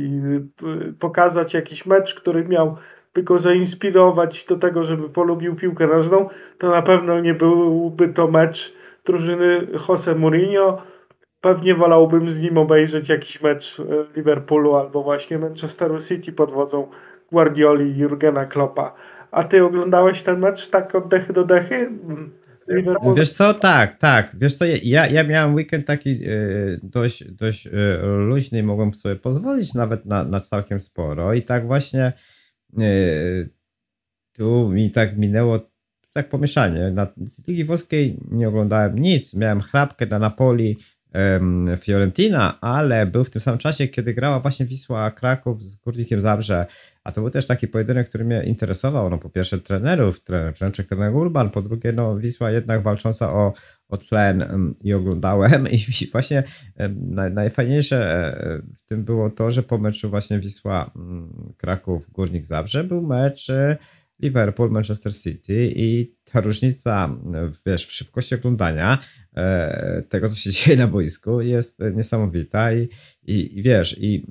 [0.63, 2.77] y, pokazać jakiś mecz, który miał
[3.23, 8.75] go zainspirować do tego, żeby polubił piłkę nożną, to na pewno nie byłby to mecz
[9.05, 10.83] drużyny Jose Mourinho.
[11.41, 16.91] Pewnie wolałbym z nim obejrzeć jakiś mecz y, Liverpoolu albo właśnie Manchesteru City pod wodzą
[17.33, 18.95] Guardioli i Jurgena Kloppa.
[19.31, 21.91] A ty oglądałeś ten mecz tak od dechy do dechy?
[23.17, 24.37] Wiesz co, tak, tak.
[24.39, 27.71] Wiesz co, ja, ja miałem weekend taki y, dość, dość y,
[28.03, 32.13] luźny i mogłem sobie pozwolić nawet na, na całkiem sporo i tak właśnie
[32.83, 33.51] y,
[34.33, 35.71] tu mi tak minęło
[36.13, 36.91] tak pomieszanie.
[36.91, 37.07] Na
[37.49, 39.35] Ligi Włoskiej nie oglądałem nic.
[39.35, 40.77] Miałem chrapkę na Napoli,
[41.79, 46.67] Fiorentina, ale był w tym samym czasie, kiedy grała właśnie Wisła Kraków z Górnikiem Zabrze,
[47.05, 50.87] a to był też taki pojedynek, który mnie interesował, no po pierwsze trenerów, trener Przemczek,
[50.87, 53.53] trener Urban, po drugie no Wisła jednak walcząca o,
[53.89, 55.69] o tlen i oglądałem.
[55.71, 55.79] I
[56.13, 56.43] właśnie
[57.31, 60.91] najfajniejsze e, w tym było to, że po meczu właśnie Wisła
[61.57, 63.77] Kraków Górnik Zabrze był mecz e,
[64.21, 67.17] Liverpool, Manchester City i ta różnica,
[67.67, 68.99] wiesz, w szybkości oglądania
[69.37, 72.89] e, tego, co się dzieje na boisku jest niesamowita i,
[73.23, 74.27] i, wiesz, i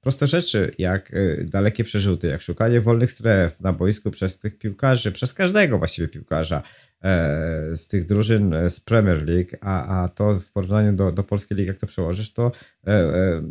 [0.00, 5.12] proste rzeczy, jak e, dalekie przerzuty, jak szukanie wolnych stref na boisku przez tych piłkarzy,
[5.12, 6.62] przez każdego właściwie piłkarza
[7.02, 11.58] e, z tych drużyn z Premier League, a, a to w porównaniu do, do polskiej
[11.58, 12.52] ligi, jak to przełożysz, to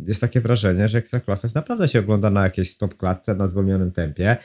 [0.06, 4.36] jest takie wrażenie, że Ekstraklasa naprawdę się ogląda na jakiejś stop klatce, na zwolnionym tempie.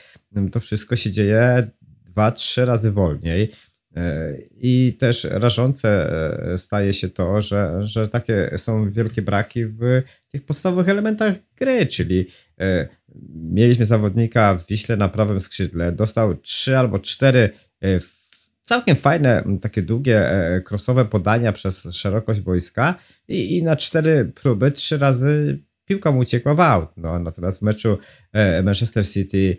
[0.52, 1.70] To wszystko się dzieje
[2.16, 3.50] dwa, trzy razy wolniej.
[3.96, 5.88] E, I też rażące
[6.52, 11.86] e, staje się to, że, że takie są wielkie braki w tych podstawowych elementach gry,
[11.86, 12.26] czyli
[12.60, 12.88] e,
[13.34, 17.50] mieliśmy zawodnika w Wiśle na prawym skrzydle, dostał trzy albo cztery
[18.62, 20.30] całkiem fajne, takie długie,
[20.64, 22.94] krosowe podania przez szerokość boiska
[23.28, 26.90] i, i na cztery próby trzy razy piłka mu uciekła w aut.
[26.96, 27.98] No, natomiast w meczu
[28.62, 29.56] Manchester City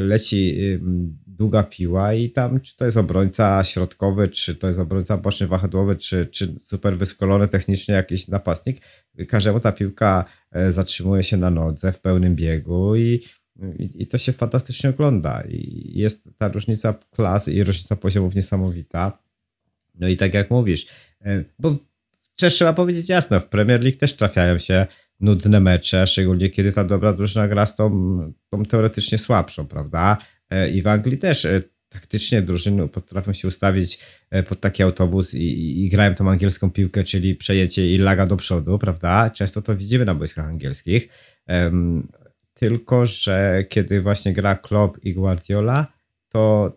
[0.00, 0.58] leci
[1.36, 5.96] długa piła i tam czy to jest obrońca środkowy, czy to jest obrońca boczny wahadłowy,
[5.96, 8.80] czy, czy super wyskolony technicznie jakiś napastnik,
[9.28, 13.22] każdemu ta piłka e, zatrzymuje się na nodze w pełnym biegu i,
[13.78, 15.42] i, i to się fantastycznie ogląda.
[15.48, 19.18] I jest ta różnica klas i różnica poziomów niesamowita.
[19.94, 20.86] No i tak jak mówisz,
[21.20, 21.76] e, bo
[22.36, 24.86] też trzeba powiedzieć jasno, w Premier League też trafiają się
[25.20, 27.90] nudne mecze, szczególnie kiedy ta dobra drużyna gra z tą,
[28.50, 30.18] tą teoretycznie słabszą, prawda?
[30.54, 33.98] E, I w Anglii też e, taktycznie drużyny potrafią się ustawić
[34.30, 38.36] e, pod taki autobus i, i, grają tą angielską piłkę, czyli przejęcie i laga do
[38.36, 39.30] przodu, prawda?
[39.30, 41.08] Często to widzimy na boiskach angielskich.
[41.48, 42.08] Um,
[42.54, 45.86] tylko, że kiedy właśnie gra Klopp i Guardiola,
[46.28, 46.72] to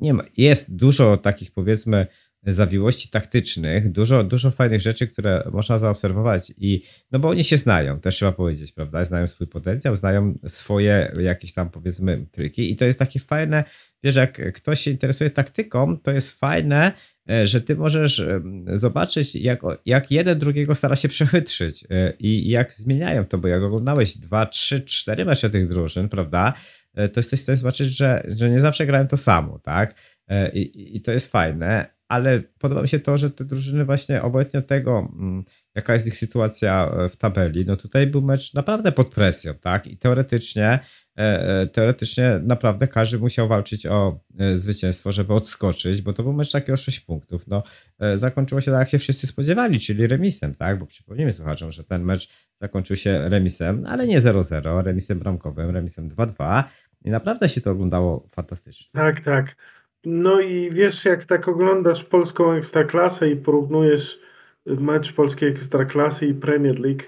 [0.00, 2.06] nie ma, jest dużo takich powiedzmy
[2.46, 8.00] zawiłości taktycznych, dużo, dużo fajnych rzeczy, które można zaobserwować i no bo oni się znają,
[8.00, 9.04] też trzeba powiedzieć, prawda?
[9.04, 13.64] Znają swój potencjał, znają swoje jakieś tam powiedzmy triki i to jest takie fajne,
[14.02, 16.92] wiesz, jak ktoś się interesuje taktyką, to jest fajne,
[17.30, 18.22] e, że ty możesz
[18.72, 23.62] zobaczyć, jak, jak jeden drugiego stara się przechytrzyć e, i jak zmieniają to, bo jak
[23.62, 26.52] oglądałeś dwa, trzy, cztery mecze tych drużyn, prawda,
[26.94, 29.94] e, to jesteś w stanie zobaczyć, że, że nie zawsze grają to samo, tak?
[30.52, 34.62] I, I to jest fajne, ale podoba mi się to, że te drużyny właśnie obojętnie
[34.62, 39.10] tego, mm, jaka jest ich sytuacja e, w tabeli, no tutaj był mecz naprawdę pod
[39.10, 39.86] presją, tak?
[39.86, 40.80] I teoretycznie, e,
[41.18, 44.20] e, teoretycznie naprawdę każdy musiał walczyć o
[44.54, 47.46] zwycięstwo, żeby odskoczyć, bo to był mecz taki o 6 punktów.
[47.46, 47.62] No,
[48.14, 50.78] zakończyło się tak, jak się wszyscy spodziewali, czyli remisem, tak?
[50.78, 52.28] Bo przypomnijmy słuchaczom, że ten mecz
[52.60, 56.64] zakończył się remisem, ale nie 0-0, remisem bramkowym, remisem 2-2
[57.04, 58.90] i naprawdę się to oglądało fantastycznie.
[58.92, 59.56] Tak, tak.
[60.08, 64.20] No i wiesz, jak tak oglądasz polską ekstraklasę i porównujesz
[64.66, 67.02] mecz polskiej ekstraklasy i Premier League,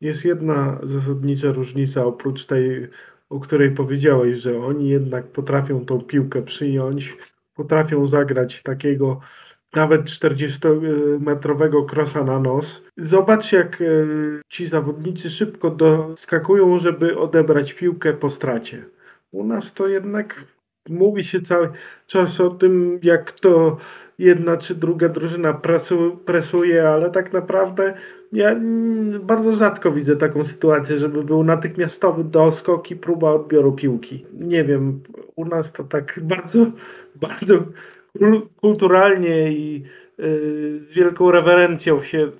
[0.00, 2.88] jest jedna zasadnicza różnica, oprócz tej,
[3.28, 7.16] o której powiedziałeś, że oni jednak potrafią tą piłkę przyjąć,
[7.54, 9.20] potrafią zagrać takiego
[9.74, 12.86] nawet 40-metrowego krosa na nos.
[12.96, 13.84] Zobacz, jak e,
[14.48, 18.84] ci zawodnicy szybko doskakują, żeby odebrać piłkę po stracie.
[19.32, 20.44] U nas to jednak
[20.88, 21.68] mówi się cały
[22.06, 23.76] czas o tym, jak to
[24.18, 27.94] jedna czy druga drużyna presu, presuje, ale tak naprawdę
[28.32, 28.56] ja
[29.20, 34.26] bardzo rzadko widzę taką sytuację, żeby był natychmiastowy doskok i próba odbioru piłki.
[34.32, 35.02] Nie wiem,
[35.36, 36.66] u nas to tak bardzo,
[37.14, 37.54] bardzo
[38.60, 39.84] kulturalnie i
[40.20, 42.30] y, z wielką rewerencją się y,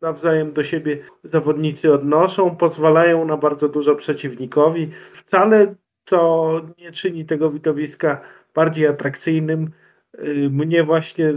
[0.00, 4.90] nawzajem do siebie zawodnicy odnoszą, pozwalają na bardzo dużo przeciwnikowi.
[5.12, 5.74] Wcale
[6.08, 8.20] to nie czyni tego widowiska
[8.54, 9.70] bardziej atrakcyjnym.
[10.18, 11.32] Y, mnie właśnie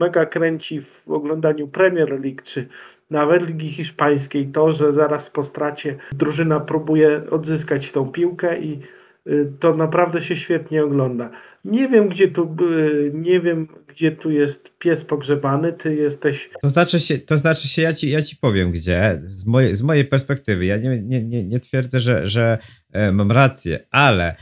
[0.00, 2.68] mega kręci w oglądaniu Premier League czy
[3.10, 8.80] nawet Ligi Hiszpańskiej to, że zaraz po stracie drużyna próbuje odzyskać tą piłkę i
[9.26, 11.30] y, to naprawdę się świetnie ogląda.
[11.66, 16.50] Nie wiem, gdzie tu, y, nie wiem, gdzie tu jest pies pogrzebany, ty jesteś...
[16.62, 19.82] To znaczy się, to znaczy się ja, ci, ja ci powiem, gdzie, z mojej, z
[19.82, 20.66] mojej perspektywy.
[20.66, 22.58] Ja nie, nie, nie, nie twierdzę, że, że
[22.92, 24.36] e, mam rację, ale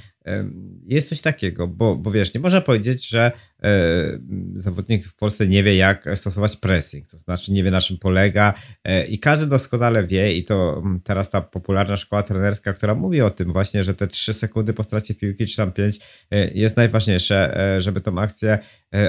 [0.86, 3.32] jest coś takiego, bo, bo wiesz, nie można powiedzieć, że
[3.62, 4.18] e,
[4.56, 8.54] zawodnik w Polsce nie wie, jak stosować pressing, to znaczy nie wie, na czym polega
[8.84, 13.20] e, i każdy doskonale wie i to mm, teraz ta popularna szkoła trenerska, która mówi
[13.20, 15.98] o tym właśnie, że te 3 sekundy po stracie piłki, czy tam 5
[16.30, 18.58] e, jest najważniejsze, żeby tą akcję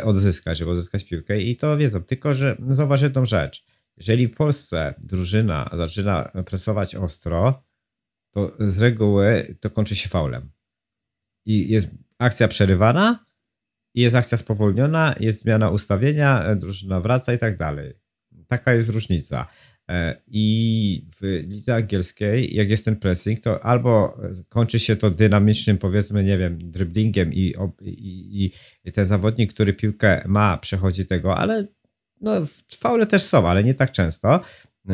[0.04, 3.66] odzyskać, żeby odzyskać piłkę i to wiedzą, tylko że zauważ jedną rzecz,
[3.98, 7.64] jeżeli w Polsce drużyna zaczyna presować ostro,
[8.32, 10.55] to z reguły to kończy się faulem
[11.46, 11.88] i jest
[12.20, 13.26] akcja przerywana,
[13.94, 17.94] i jest akcja spowolniona, jest zmiana ustawienia, e, drużyna wraca i tak dalej.
[18.48, 19.48] Taka jest różnica.
[19.90, 24.18] E, I w lidze angielskiej, jak jest ten pressing, to albo
[24.50, 28.52] kończy się to dynamicznym, powiedzmy, nie wiem, driblingiem i, i,
[28.84, 31.68] i ten zawodnik, który piłkę ma, przechodzi tego, ale
[32.22, 32.32] no,
[32.78, 34.42] faule też są, ale nie tak często.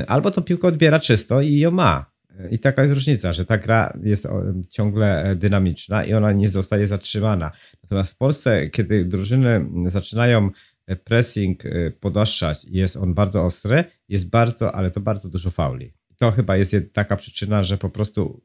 [0.07, 2.11] Albo tą piłkę odbiera czysto i ją ma.
[2.49, 4.27] I taka jest różnica, że ta gra jest
[4.69, 7.51] ciągle e, dynamiczna i ona nie zostaje zatrzymana.
[7.83, 10.49] Natomiast w Polsce, kiedy drużyny zaczynają
[10.87, 15.51] e, pressing e, podaszczać i jest on bardzo ostry, jest bardzo, ale to bardzo dużo
[15.51, 15.93] fauli.
[16.21, 18.41] To chyba jest taka przyczyna, że po prostu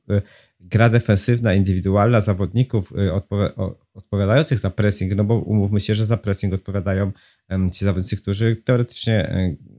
[0.60, 2.92] gra defensywna, indywidualna zawodników
[3.94, 7.12] odpowiadających za pressing, no bo umówmy się, że za pressing odpowiadają
[7.72, 9.36] ci zawodnicy, którzy teoretycznie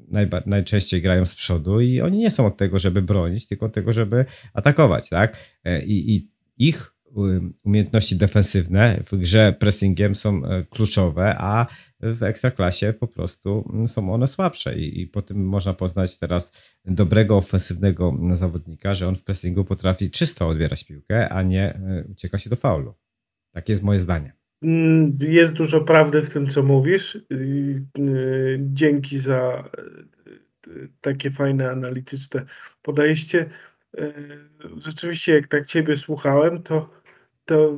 [0.08, 3.74] najba, najczęściej grają z przodu i oni nie są od tego, żeby bronić, tylko od
[3.74, 5.38] tego, żeby atakować, tak?
[5.64, 6.94] E, I, i ich
[7.64, 11.68] umiejętności defensywne w grze pressingiem są e, kluczowe, a
[12.00, 16.52] w ekstraklasie po prostu są one słabsze i, i po tym można poznać teraz
[16.86, 22.38] dobrego ofensywnego zawodnika, że on w pressingu potrafi czysto odbierać piłkę, a nie e, ucieka
[22.38, 22.94] się do faulu.
[23.52, 24.34] Takie jest moje zdanie.
[24.64, 27.16] Mm, jest dużo prawdy w tym, co mówisz.
[27.16, 29.70] Y, dzięki za
[30.68, 32.46] y, takie fajne, analityczne
[32.82, 33.50] podejście.
[34.00, 34.48] Y,
[34.86, 36.90] rzeczywiście, jak tak Ciebie słuchałem, to,
[37.46, 37.78] to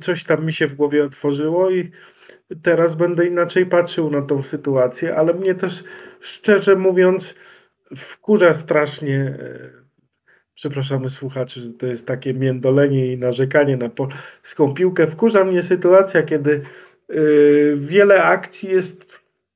[0.00, 1.90] coś tam mi się w głowie otworzyło i
[2.62, 5.84] teraz będę inaczej patrzył na tą sytuację, ale mnie też,
[6.20, 7.34] szczerze mówiąc,
[7.96, 9.38] wkurza strasznie
[10.54, 15.06] przepraszamy słuchaczy, że to jest takie międolenie i narzekanie na polską piłkę.
[15.06, 16.62] Wkurza mnie sytuacja, kiedy
[17.76, 19.06] wiele akcji jest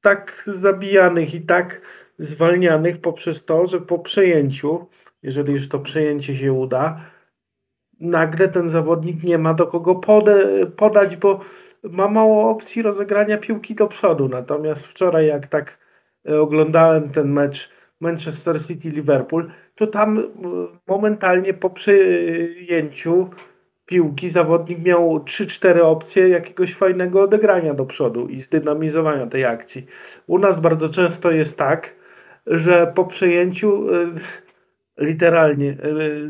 [0.00, 1.80] tak zabijanych i tak
[2.18, 4.86] zwalnianych poprzez to, że po przejęciu,
[5.22, 7.00] jeżeli już to przejęcie się uda,
[8.00, 11.40] nagle ten zawodnik nie ma do kogo pode, podać, bo
[11.82, 14.28] ma mało opcji rozegrania piłki do przodu.
[14.28, 15.78] Natomiast wczoraj, jak tak
[16.28, 20.22] y, oglądałem ten mecz Manchester City-Liverpool, to tam e,
[20.86, 23.30] momentalnie po przyjęciu
[23.86, 29.86] piłki zawodnik miał 3-4 opcje jakiegoś fajnego odegrania do przodu i zdynamizowania tej akcji.
[30.26, 31.94] U nas bardzo często jest tak,
[32.46, 34.06] że po przejęciu e,
[34.98, 35.76] literalnie e,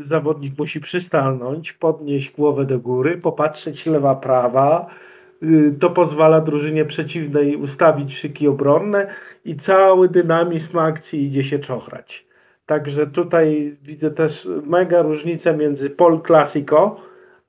[0.03, 4.87] zawodnik musi przystanąć, podnieść głowę do góry, popatrzeć lewa, prawa.
[5.79, 9.07] To pozwala drużynie przeciwnej ustawić szyki obronne
[9.45, 12.25] i cały dynamizm akcji idzie się czochrać.
[12.65, 17.01] Także tutaj widzę też mega różnicę między Pol Classico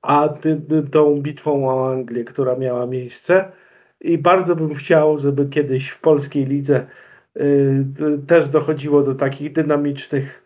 [0.04, 3.52] a ty, ty, tą bitwą o Anglię, która miała miejsce.
[4.00, 6.86] I bardzo bym chciał, żeby kiedyś w polskiej lidze
[7.36, 7.84] y,
[8.26, 10.43] też dochodziło do takich dynamicznych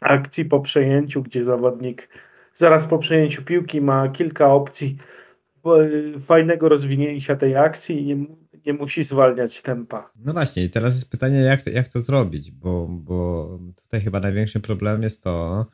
[0.00, 2.08] akcji po przejęciu, gdzie zawodnik
[2.54, 4.96] zaraz po przejęciu piłki ma kilka opcji
[6.16, 8.26] y, fajnego rozwinięcia tej akcji i
[8.66, 10.10] nie musi zwalniać tempa.
[10.16, 13.48] No właśnie, i teraz jest pytanie, jak jak to zrobić, bo, bo
[13.84, 15.66] tutaj chyba największym problemem jest to,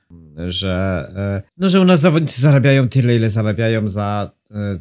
[0.48, 4.35] że, e, no, że u nas zawodnicy zarabiają tyle, ile zarabiają za e,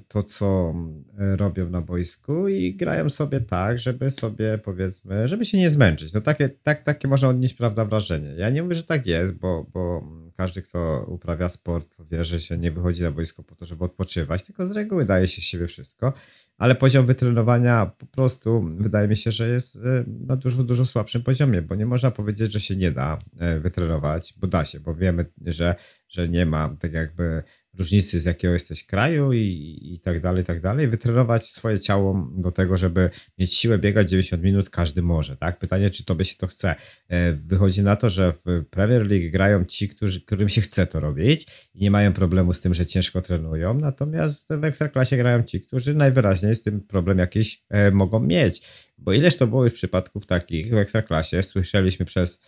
[0.07, 0.73] to, co
[1.19, 6.13] e, robią na boisku i grają sobie tak, żeby sobie powiedzmy, żeby się nie zmęczyć.
[6.13, 8.33] No takie, tak, takie można odnieść, prawda, wrażenie.
[8.37, 10.03] Ja nie mówię, że tak jest, bo, bo
[10.37, 14.43] każdy, kto uprawia sport, wie, że się nie wychodzi na boisko po to, żeby odpoczywać,
[14.43, 16.13] tylko z reguły daje się z siebie wszystko
[16.57, 21.23] ale poziom wytrenowania po prostu wydaje mi się, że jest e, na dużo, dużo słabszym
[21.23, 24.95] poziomie, bo nie można powiedzieć, że się nie da e, wytrenować, bo da się, bo
[24.95, 25.75] wiemy, że,
[26.09, 27.43] że nie ma tak jakby
[27.77, 30.87] różnicy z jakiego jesteś kraju i, i tak dalej, i tak dalej.
[30.87, 35.59] Wytrenować swoje ciało do tego, żeby mieć siłę biegać 90 minut, każdy może, tak?
[35.59, 36.75] Pytanie, czy tobie się to chce.
[37.07, 40.99] E, wychodzi na to, że w Premier League grają ci, którzy, którym się chce to
[40.99, 45.61] robić i nie mają problemu z tym, że ciężko trenują, natomiast w Ekstraklasie grają ci,
[45.61, 48.61] którzy najwyraźniej z tym problem jakiś e, mogą mieć.
[48.97, 52.41] Bo ileż to było już przypadków takich w Ekstraklasie, słyszeliśmy przez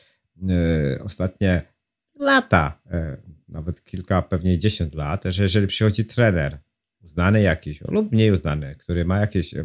[0.50, 1.62] e, ostatnie
[2.20, 2.82] lata,
[3.48, 6.60] nawet kilka, pewnie dziesięć lat, że jeżeli przychodzi trener,
[7.04, 9.56] uznany jakiś lub mniej uznany, który ma jakieś,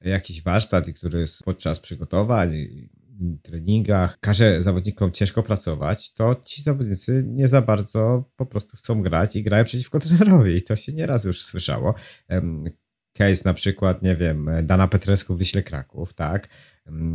[0.00, 2.68] jakiś warsztat i który podczas przygotowań,
[3.42, 9.36] treningach każe zawodnikom ciężko pracować, to ci zawodnicy nie za bardzo po prostu chcą grać
[9.36, 10.56] i grają przeciwko trenerowi.
[10.56, 11.94] I to się nieraz już słyszało.
[13.12, 16.48] Case na przykład, nie wiem, Dana Petresku w Wyśle Kraków, tak?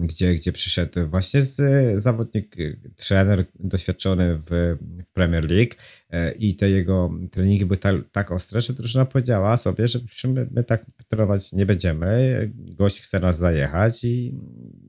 [0.01, 1.61] Gdzie, gdzie przyszedł właśnie z
[1.99, 2.55] zawodnik,
[2.95, 5.73] trener doświadczony w, w Premier League
[6.09, 10.47] e, i te jego treningi były tak, tak ostre, że drużyna powiedziała sobie, że my,
[10.51, 14.35] my tak trenować nie będziemy, gość chce nas zajechać i,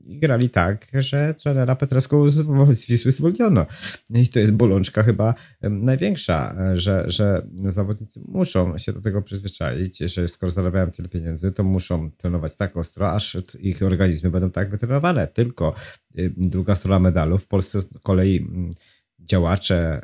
[0.05, 2.45] i grali tak, że trenera Petresku z,
[2.77, 3.65] z Wisły zwolniono.
[4.13, 10.27] I to jest bolączka chyba największa, że, że zawodnicy muszą się do tego przyzwyczaić, że
[10.27, 15.27] skoro zarabiają tyle pieniędzy, to muszą trenować tak ostro, aż ich organizmy będą tak wytrenowane.
[15.27, 15.75] Tylko
[16.19, 17.37] y, druga strona medalu.
[17.37, 18.73] W Polsce z kolei mm,
[19.19, 20.01] działacze,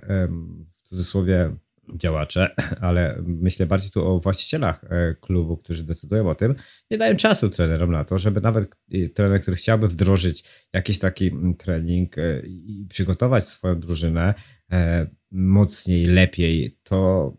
[0.65, 1.51] w cudzysłowie
[1.95, 2.55] działacze,
[2.87, 6.55] ale myślę bardziej tu o właścicielach e, klubu, którzy decydują o tym,
[6.91, 10.43] nie dają czasu trenerom na to, żeby nawet y, trener, który chciałby wdrożyć
[10.73, 14.33] jakiś taki mm, trening e, i przygotować swoją drużynę
[14.71, 17.33] e, mocniej, lepiej, to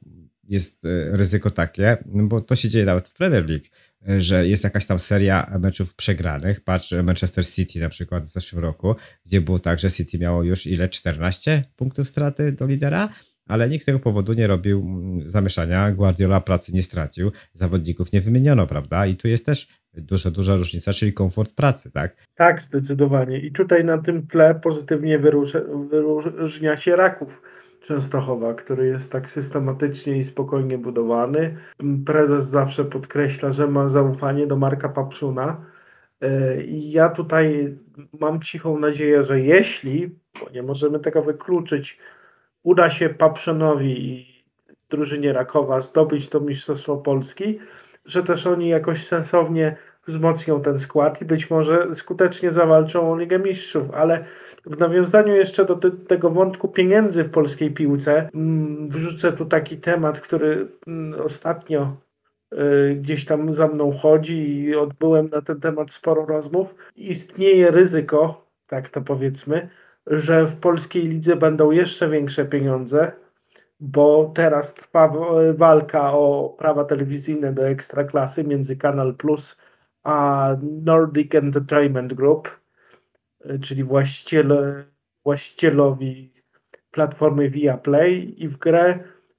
[0.44, 3.64] jest ryzyko takie, bo to się dzieje nawet w Premier League
[4.18, 6.60] że jest jakaś tam seria meczów przegranych.
[6.60, 8.94] Patrz Manchester City na przykład w zeszłym roku,
[9.26, 10.88] gdzie było tak, że City miało już ile?
[10.88, 13.08] 14 punktów straty do lidera,
[13.48, 15.92] ale nikt z tego powodu nie robił mm, zamieszania.
[15.92, 19.06] Guardiola pracy nie stracił, zawodników nie wymieniono, prawda?
[19.06, 22.16] I tu jest też duża, duża różnica, czyli komfort pracy, tak?
[22.34, 23.38] Tak, zdecydowanie.
[23.38, 27.42] I tutaj na tym tle pozytywnie wyróżnia się Raków
[27.90, 31.56] Częstochowa, który jest tak systematycznie i spokojnie budowany.
[32.06, 35.64] Prezes zawsze podkreśla, że ma zaufanie do Marka Papszuna.
[36.20, 37.76] E, I ja tutaj
[38.20, 40.10] mam cichą nadzieję, że jeśli,
[40.40, 41.98] bo nie możemy tego wykluczyć,
[42.62, 44.44] uda się Papszunowi i
[44.90, 47.58] drużynie Rakowa zdobyć to Mistrzostwo Polski,
[48.06, 49.76] że też oni jakoś sensownie
[50.06, 54.24] wzmocnią ten skład i być może skutecznie zawalczą o Ligę Mistrzów, ale
[54.66, 59.76] w nawiązaniu jeszcze do te, tego wątku pieniędzy w polskiej piłce, mm, wrzucę tu taki
[59.76, 61.96] temat, który mm, ostatnio
[62.52, 66.74] y, gdzieś tam za mną chodzi i odbyłem na ten temat sporo rozmów.
[66.96, 69.68] Istnieje ryzyko, tak to powiedzmy,
[70.06, 73.12] że w polskiej lidze będą jeszcze większe pieniądze,
[73.80, 75.12] bo teraz trwa
[75.54, 79.60] walka o prawa telewizyjne do ekstraklasy między Kanal Plus
[80.02, 82.59] a Nordic Entertainment Group
[83.62, 84.84] czyli właściciele,
[85.24, 86.32] właścicielowi
[86.90, 88.98] platformy Viaplay i w grę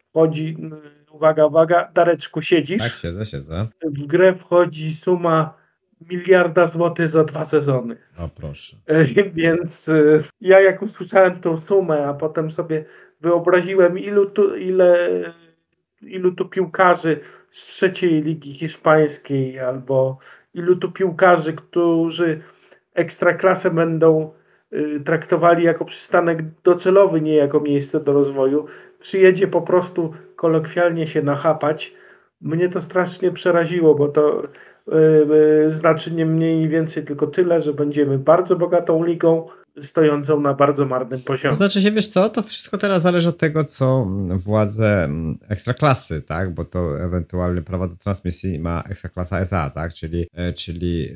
[0.10, 0.58] wchodzi,
[1.12, 2.82] uwaga, uwaga, Dareczku, siedzisz?
[2.82, 3.68] Tak, siedzę, siedzę.
[3.84, 5.62] W grę wchodzi suma
[6.10, 7.98] miliarda złotych za dwa sezony.
[8.18, 8.78] O proszę.
[8.86, 9.06] E,
[9.44, 12.86] więc e, ja jak usłyszałem tą sumę, a potem sobie
[13.22, 15.10] wyobraziłem ilu tu, ile,
[16.02, 17.20] ilu tu piłkarzy
[17.52, 20.18] z trzeciej ligi hiszpańskiej albo
[20.54, 22.42] ilu tu piłkarzy, którzy
[22.94, 24.32] ekstraklasę będą
[24.74, 28.66] y, traktowali jako przystanek docelowy, nie jako miejsce do rozwoju.
[29.00, 31.94] Przyjedzie po prostu kolokwialnie się nachapać.
[32.42, 34.44] Mnie to strasznie przeraziło, bo to
[34.88, 39.48] yy, znaczy nie mniej więcej tylko tyle, że będziemy bardzo bogatą ligą,
[39.82, 41.56] stojącą na bardzo marnym poziomie.
[41.56, 46.54] znaczy się, wiesz co, to wszystko teraz zależy od tego, co władze mm, ekstraklasy, tak,
[46.54, 51.10] bo to ewentualnie prawa do transmisji ma ekstraklasa SA, tak, czyli, e, czyli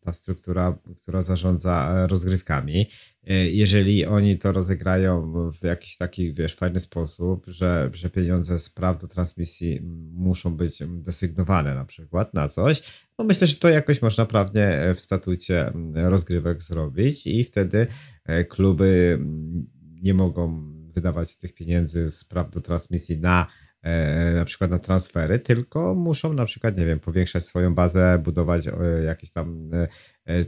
[0.00, 2.86] ta struktura, która zarządza rozgrywkami.
[3.26, 8.70] E, jeżeli oni to rozegrają w jakiś taki, wiesz, fajny sposób, że, że pieniądze z
[8.70, 9.80] praw do transmisji
[10.12, 12.82] muszą być desygnowane na przykład na coś,
[13.18, 17.86] no myślę, że to jakoś można prawnie w statucie rozgrywek zrobić i wtedy
[18.24, 19.18] e, kluby
[20.02, 23.46] nie mogą wydawać tych pieniędzy z praw do transmisji na
[23.82, 28.66] e, na przykład na transfery, tylko muszą na przykład, nie wiem, powiększać swoją bazę, budować
[28.66, 28.72] e,
[29.04, 29.88] jakieś tam e,
[30.28, 30.44] e,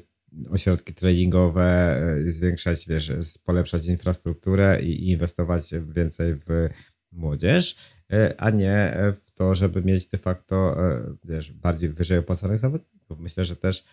[0.51, 1.97] ośrodki treningowe,
[2.27, 3.13] e, zwiększać, wiesz,
[3.45, 6.69] polepszać infrastrukturę i, inwestować więcej w
[7.13, 7.77] młodzież,
[8.13, 8.97] e, a nie
[9.27, 13.19] w to, żeby mieć de facto, e, wiesz, bardziej wyżej opłacanych zawodników.
[13.19, 13.85] Myślę, że też,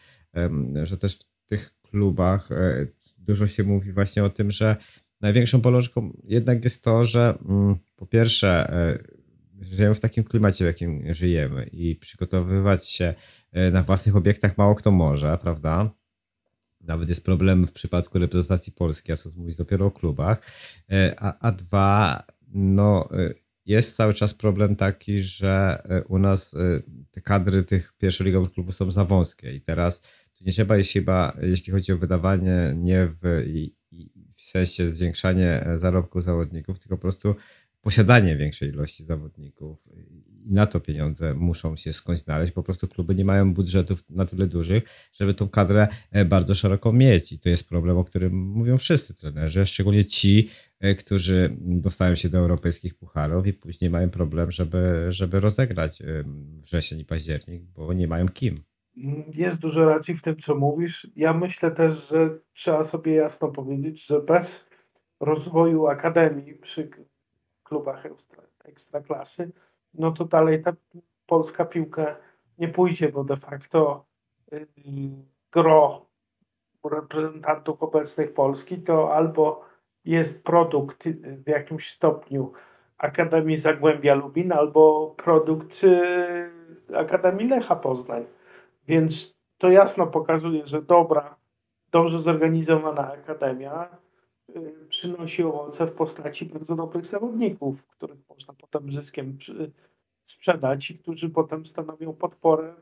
[0.83, 2.87] że też w tych klubach e,
[3.17, 4.75] dużo się mówi właśnie o tym, że
[5.21, 8.99] największą bolączką jednak jest to, że mm, po pierwsze e,
[9.61, 13.13] żyjemy w takim klimacie, w jakim żyjemy i przygotowywać się
[13.71, 15.91] na własnych obiektach mało kto może, prawda?
[16.81, 20.41] Nawet jest problem w przypadku reprezentacji Polski, a co mówić dopiero o klubach.
[21.17, 23.09] A, a dwa, no
[23.67, 26.57] jest cały czas problem taki, że e, u nas e,
[27.11, 30.01] te kadry tych pierwszoligowych klubów są za wąskie i teraz
[30.41, 33.43] nie trzeba jest chyba, jeśli chodzi o wydawanie, nie w,
[34.35, 37.35] w sensie zwiększanie e, zarobków zawodników, tylko po prostu
[37.81, 39.87] posiadanie większej ilości zawodników.
[40.47, 42.51] I na to pieniądze muszą się skądś znaleźć.
[42.53, 44.83] Po prostu kluby nie mają budżetów na tyle dużych,
[45.13, 47.31] żeby tą kadrę e, bardzo szeroko mieć.
[47.31, 52.29] I to jest problem, o którym mówią wszyscy trenerzy, szczególnie ci, e, którzy dostają się
[52.29, 56.05] do europejskich pucharów i później mają problem, żeby, żeby rozegrać e,
[56.61, 58.63] wrzesień i październik, bo nie mają kim.
[59.33, 61.07] Jest dużo racji w tym, co mówisz.
[61.15, 64.67] Ja myślę też, że trzeba sobie jasno powiedzieć, że bez
[65.19, 66.89] rozwoju akademii przy
[67.63, 69.51] klubach ekstra, ekstraklasy,
[69.93, 70.73] no to dalej ta
[71.25, 72.15] polska piłka
[72.57, 74.05] nie pójdzie, bo de facto
[74.53, 74.67] y,
[75.51, 76.05] gro
[76.83, 79.65] reprezentantów obecnych Polski to albo
[80.05, 81.13] jest produkt y,
[81.45, 82.53] w jakimś stopniu
[82.97, 88.25] Akademii Zagłębia Lubin, albo produkt y, Akademii Lecha Poznań.
[88.87, 91.35] Więc to jasno pokazuje, że dobra,
[91.91, 93.89] dobrze zorganizowana akademia
[94.89, 99.37] przynosi owoce w postaci bardzo dobrych zawodników, których można potem zyskiem
[100.23, 102.73] sprzedać i którzy potem stanowią podporę.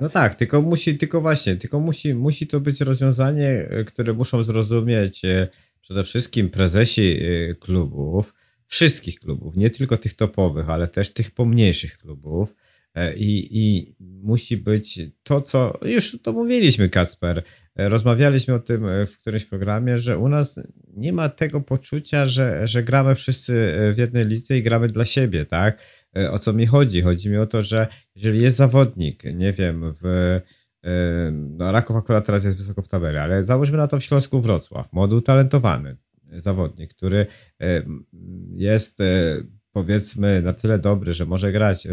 [0.00, 4.44] No tak, tylko musi, tylko właśnie, tylko musi, musi to być rozwiązanie, e, które muszą
[4.44, 5.48] zrozumieć e,
[5.80, 7.20] przede wszystkim prezesi
[7.60, 8.34] klubów,
[8.66, 12.54] wszystkich klubów, nie tylko tych topowych, ale też tych pomniejszych klubów.
[12.94, 17.42] E, I, I musi być to, co już to mówiliśmy, Kacper.
[17.76, 20.60] E, Rozmawialiśmy o tym e, w którymś programie, że u nas
[20.96, 23.52] nie ma tego poczucia, że, że gramy wszyscy
[23.94, 25.82] w jednej lidze i gramy dla siebie, tak?
[26.30, 27.02] O co mi chodzi?
[27.02, 30.40] Chodzi mi o to, że jeżeli jest zawodnik, nie wiem, w
[31.32, 34.92] no Raków akurat teraz jest wysoko w tabeli, ale załóżmy na to w Śląsku Wrocław,
[34.92, 35.96] młody utalentowany
[36.32, 37.26] zawodnik, który
[38.52, 38.98] jest
[39.72, 41.86] powiedzmy na tyle dobry, że może grać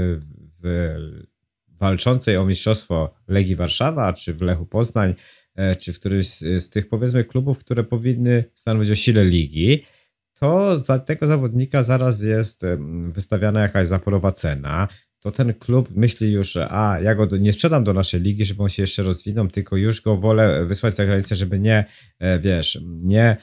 [1.68, 5.14] walczącej o mistrzostwo Legii Warszawa, czy w Lechu Poznań,
[5.56, 9.86] e, czy w którymś z, tych powiedzmy klubów, które powinny stanowić o sile ligi,
[10.40, 12.62] to za tego zawodnika zaraz jest
[13.12, 14.88] wystawiana jakaś zaporowa cena.
[15.20, 18.64] To ten klub myśli już, że a, ja go nie sprzedam do naszej ligi, żeby
[18.64, 21.86] on się jeszcze rozwinął, tylko już go wolę wysłać za granicę, żeby nie,
[22.20, 23.38] e, wiesz, nie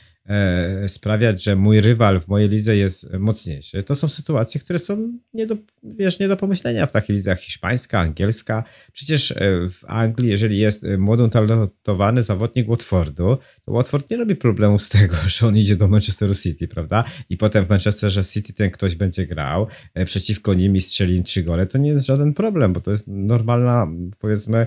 [0.89, 3.83] sprawiać, że mój rywal w mojej lidze jest mocniejszy.
[3.83, 7.41] To są sytuacje, które są nie do, wiesz, nie do pomyślenia w takich lidze jak
[7.41, 8.65] hiszpańska, angielska.
[8.93, 9.37] Przecież e,
[9.69, 14.89] w Anglii, jeżeli jest e, młody, talentowany zawodnik Watfordu, to Watford nie robi problemów z
[14.89, 17.05] tego, że on idzie do Manchesteru City, prawda?
[17.29, 21.43] I potem w Manchesterze City ten ktoś będzie grał e, przeciwko nim i strzeli trzy
[21.43, 21.67] gole.
[21.67, 24.67] To nie jest żaden problem, bo to jest normalna, powiedzmy,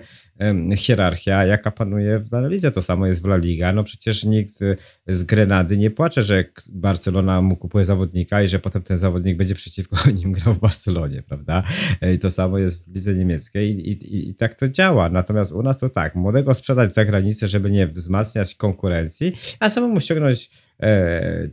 [0.76, 2.72] hierarchia, jaka panuje w danej lidze.
[2.72, 3.74] To samo jest w La Liga.
[3.74, 8.60] No przecież nikt e, z Grenady nie płacze, że Barcelona mu kupuje zawodnika i że
[8.60, 11.64] potem ten zawodnik będzie przeciwko nim grał w Barcelonie, prawda?
[12.02, 15.10] E, I to samo jest w lidze niemieckiej i, i, i tak to działa.
[15.10, 20.00] Natomiast u nas to tak, młodego sprzedać za granicę, żeby nie wzmacniać konkurencji, a samemu
[20.00, 20.50] ściągnąć
[20.82, 21.50] e,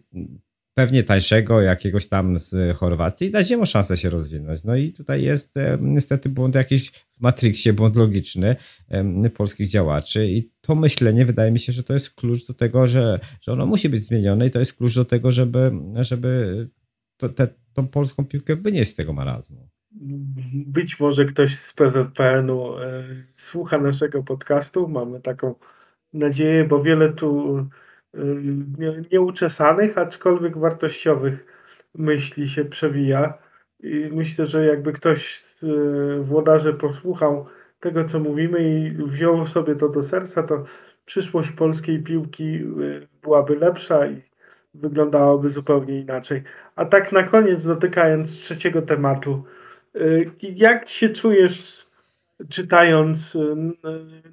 [0.75, 4.65] pewnie tańszego jakiegoś tam z Chorwacji i dać mu szansę się rozwinąć.
[4.65, 8.57] No i tutaj jest e, niestety błąd jakiś w Matrixie, błąd logiczny
[9.35, 13.21] polskich działaczy i to myślenie wydaje mi się, że to jest klucz do tego, że,
[13.41, 16.69] że ono musi być zmienione i to jest klucz do tego, żeby, żeby
[17.17, 19.69] to, te, tą polską piłkę wynieść z tego marazmu.
[20.67, 23.05] Być może ktoś z PZPN-u e,
[23.37, 24.89] słucha naszego podcastu.
[24.89, 25.55] Mamy taką
[26.13, 27.57] nadzieję, bo wiele tu
[29.13, 31.47] nieuczesanych, aczkolwiek wartościowych
[31.95, 33.35] myśli się przewija.
[33.81, 37.47] I myślę, że jakby ktoś z e, włodarzy posłuchał
[37.81, 40.65] tego, co mówimy i wziął sobie to do serca, to
[41.05, 42.63] przyszłość polskiej piłki e,
[43.23, 44.23] byłaby lepsza i
[44.75, 46.43] wyglądałaby zupełnie inaczej.
[46.77, 49.45] A tak na koniec, dotykając trzeciego tematu,
[49.97, 51.87] y, jak się czujesz
[52.49, 53.57] czytając y,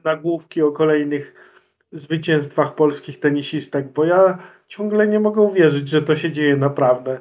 [0.04, 1.49] nagłówki o kolejnych
[1.92, 3.94] zwycięstwach polskich tenisistek?
[3.94, 4.38] Bo ja
[4.68, 7.20] ciągle nie mogę uwierzyć, że to się dzieje naprawdę.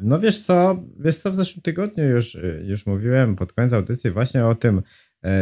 [0.00, 4.46] No wiesz co, wiesz co, w zeszłym tygodniu już, już mówiłem pod koniec audycji właśnie
[4.46, 4.82] o tym,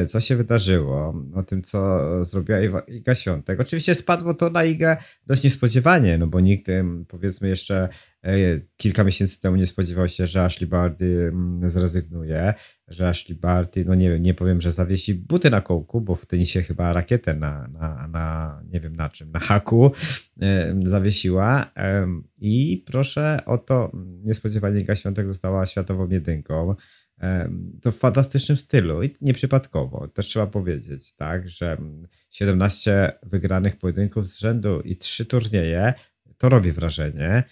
[0.08, 3.60] co się wydarzyło, o tym, co zrobiła Iga Świątek.
[3.60, 4.96] Oczywiście spadło to na Igę
[5.26, 6.66] dość niespodziewanie, no bo nikt,
[7.08, 7.88] powiedzmy jeszcze
[8.22, 8.30] e,
[8.76, 11.32] kilka miesięcy temu nie spodziewał się, że Ashley Barty
[11.66, 12.54] zrezygnuje,
[12.88, 16.62] że Ashley Barty, no nie nie powiem, że zawiesi buty na kołku, bo w tenisie
[16.62, 19.92] chyba rakietę na, na, na nie wiem na czym, na haku
[20.84, 21.72] zawiesiła
[22.38, 23.92] i proszę o to,
[24.24, 26.74] niespodziewanie Iga Świątek została światową jedynką
[27.82, 30.08] to w fantastycznym stylu i nieprzypadkowo.
[30.08, 31.76] Też trzeba powiedzieć, tak, że
[32.30, 35.94] 17 wygranych pojedynków z rzędu i trzy turnieje
[36.38, 37.44] to robi wrażenie.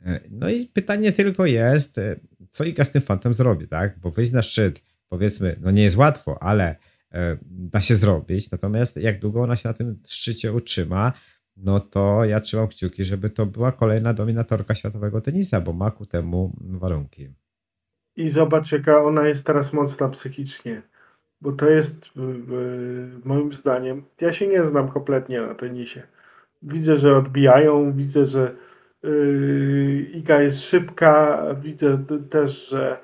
[0.00, 2.16] E, no i pytanie tylko jest, e,
[2.50, 3.98] co Iga z tym fantem zrobi, tak?
[3.98, 6.76] Bo wyjść na szczyt, powiedzmy, no nie jest łatwo, ale
[7.12, 8.50] e, da się zrobić.
[8.50, 11.12] Natomiast jak długo ona się na tym szczycie utrzyma,
[11.56, 16.06] no to ja trzymam kciuki, żeby to była kolejna dominatorka światowego tenisa, bo ma ku
[16.06, 17.28] temu warunki.
[18.20, 20.82] I zobacz, jaka ona jest teraz mocna psychicznie.
[21.40, 22.06] Bo to jest
[23.24, 24.02] moim zdaniem.
[24.20, 26.02] Ja się nie znam kompletnie na tenisie.
[26.62, 28.54] Widzę, że odbijają, widzę, że
[29.02, 33.00] yy, Iga jest szybka, widzę też, że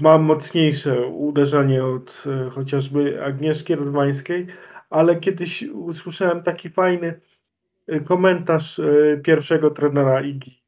[0.00, 4.46] mam mocniejsze uderzenie od yy, chociażby Agnieszki Rudmańskiej,
[4.90, 7.20] ale kiedyś usłyszałem taki fajny
[7.86, 10.64] yy, komentarz yy, pierwszego trenera Igi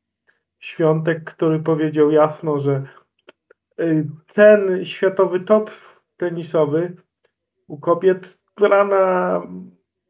[0.60, 2.82] Świątek, który powiedział jasno, że
[4.34, 5.70] ten światowy top
[6.16, 6.96] tenisowy
[7.68, 9.42] u kobiet gra na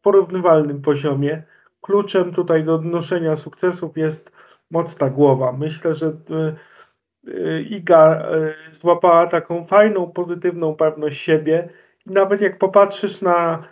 [0.03, 1.43] porównywalnym poziomie.
[1.81, 4.33] Kluczem tutaj do odnoszenia sukcesów jest
[4.71, 5.53] mocna głowa.
[5.53, 8.29] Myślę, że y, y, Iga
[8.71, 11.69] y, złapała taką fajną, pozytywną pewność siebie
[12.07, 13.65] i nawet jak popatrzysz na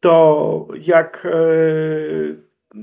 [0.00, 1.26] to, jak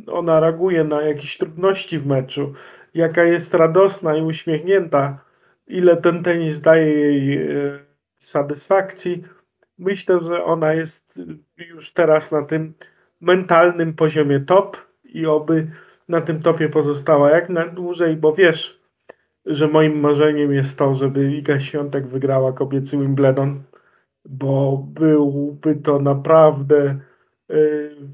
[0.08, 2.54] ona reaguje na jakieś trudności w meczu,
[2.94, 5.20] jaka jest radosna i uśmiechnięta,
[5.68, 7.80] ile ten tenis daje jej e,
[8.18, 9.24] satysfakcji.
[9.78, 11.22] Myślę, że ona jest
[11.58, 12.74] już teraz na tym
[13.22, 15.68] mentalnym poziomie top i oby
[16.10, 18.84] na tym topie pozostała jak najdłużej, bo wiesz,
[19.46, 23.64] że moim marzeniem jest to, żeby Iga Świątek wygrała kobiecy Wimbledon,
[24.26, 27.00] bo byłby to naprawdę
[27.50, 27.56] e,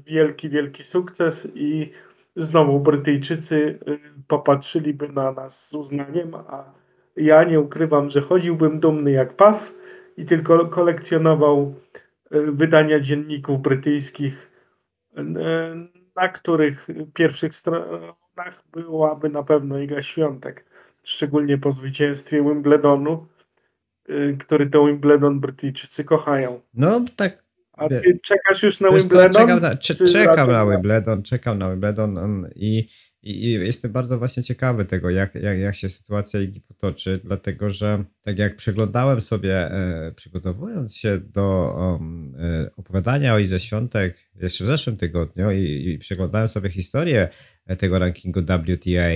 [0.06, 1.92] wielki, wielki sukces i
[2.36, 3.98] znowu Brytyjczycy e,
[4.28, 6.79] popatrzyliby na nas z uznaniem, a
[7.16, 9.72] ja nie ukrywam, że chodziłbym dumny jak paw
[10.16, 11.74] i tylko kolekcjonował
[12.30, 14.50] e, wydania dzienników brytyjskich,
[15.16, 15.22] e,
[16.16, 20.64] na których pierwszych stronach byłaby na pewno Iga Świątek,
[21.02, 23.26] szczególnie po zwycięstwie Wimbledonu,
[24.08, 26.60] e, który to Wimbledon Brytyjczycy kochają.
[26.74, 27.42] No tak.
[27.72, 29.32] A ty czekasz już na Wimbledon?
[29.32, 29.76] czekam na,
[30.12, 32.88] czekam na Wimbledon, czekam na Wimbledon i
[33.22, 37.70] i, I, jestem bardzo właśnie ciekawy tego, jak, jak, jak się sytuacja Igi potoczy, dlatego
[37.70, 44.16] że tak jak przeglądałem sobie, e, przygotowując się do um, e, opowiadania o Ize Świątek
[44.34, 47.28] jeszcze w zeszłym tygodniu i, i przeglądałem sobie historię
[47.78, 49.10] tego rankingu WTA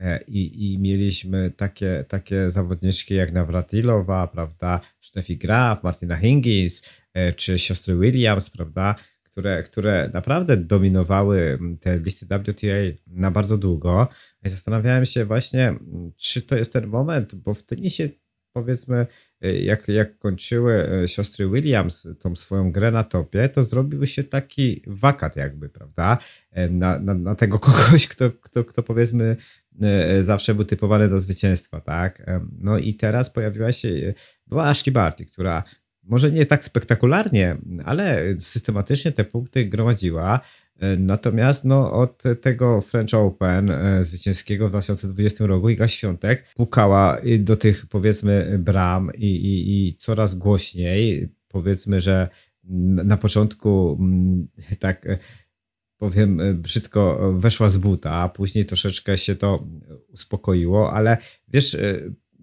[0.00, 6.82] e, i, i mieliśmy takie, takie zawodniczki jak Nawratilowa, prawda, Steffi Graf, Martina Hingis,
[7.14, 8.94] e, czy siostry Williams, prawda,
[9.40, 12.66] które, które naprawdę dominowały te listy WTA
[13.06, 14.08] na bardzo długo.
[14.44, 15.74] I zastanawiałem się właśnie,
[16.16, 18.08] czy to jest ten moment, bo w tenisie
[18.52, 19.06] powiedzmy,
[19.40, 24.82] jak, jak kończyły e, siostry Williams tą swoją grę na topie, to zrobił się taki
[24.86, 26.18] wakat jakby, prawda?
[26.50, 29.36] E, na, na, na tego kogoś, kto, kto, kto powiedzmy
[30.20, 32.22] zawsze był typowany do zwycięstwa, tak?
[32.58, 34.14] No i teraz pojawiła się,
[34.46, 35.62] była Ashley Barty, która
[36.10, 40.40] może nie tak spektakularnie, ale systematycznie te punkty gromadziła.
[40.98, 47.56] Natomiast no, od tego French Open e, zwycięskiego w 2020 roku Iga Świątek pukała do
[47.56, 51.28] tych powiedzmy bram i, i, i coraz głośniej.
[51.48, 52.28] Powiedzmy, że
[53.04, 53.98] na początku
[54.78, 55.18] tak e,
[55.96, 59.66] powiem e, brzydko, weszła z buta, a później troszeczkę się to
[60.08, 61.16] uspokoiło, ale
[61.48, 61.76] wiesz,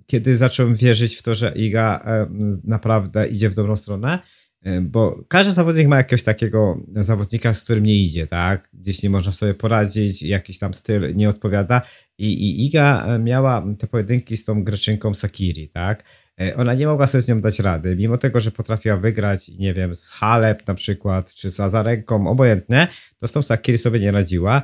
[0.08, 2.28] kiedy zacząłem wierzyć w to, że Iga e,
[2.64, 4.20] naprawdę idzie w dobrą stronę,
[4.62, 8.70] e, bo każdy zawodnik ma jakiegoś takiego zawodnika, z którym nie idzie, tak?
[8.74, 11.82] Gdzieś nie można sobie poradzić, jakiś tam styl nie odpowiada.
[12.18, 16.04] I, i Iga e, miała te pojedynki z tą Greczynką Sakiri, tak?
[16.56, 19.96] Ona nie mogła sobie z nią dać rady, mimo tego, że potrafiła wygrać, nie wiem,
[19.96, 22.88] z Halep na przykład, czy z Azarenką, obojętnie,
[23.18, 24.62] to z tą Sakiri sobie nie radziła.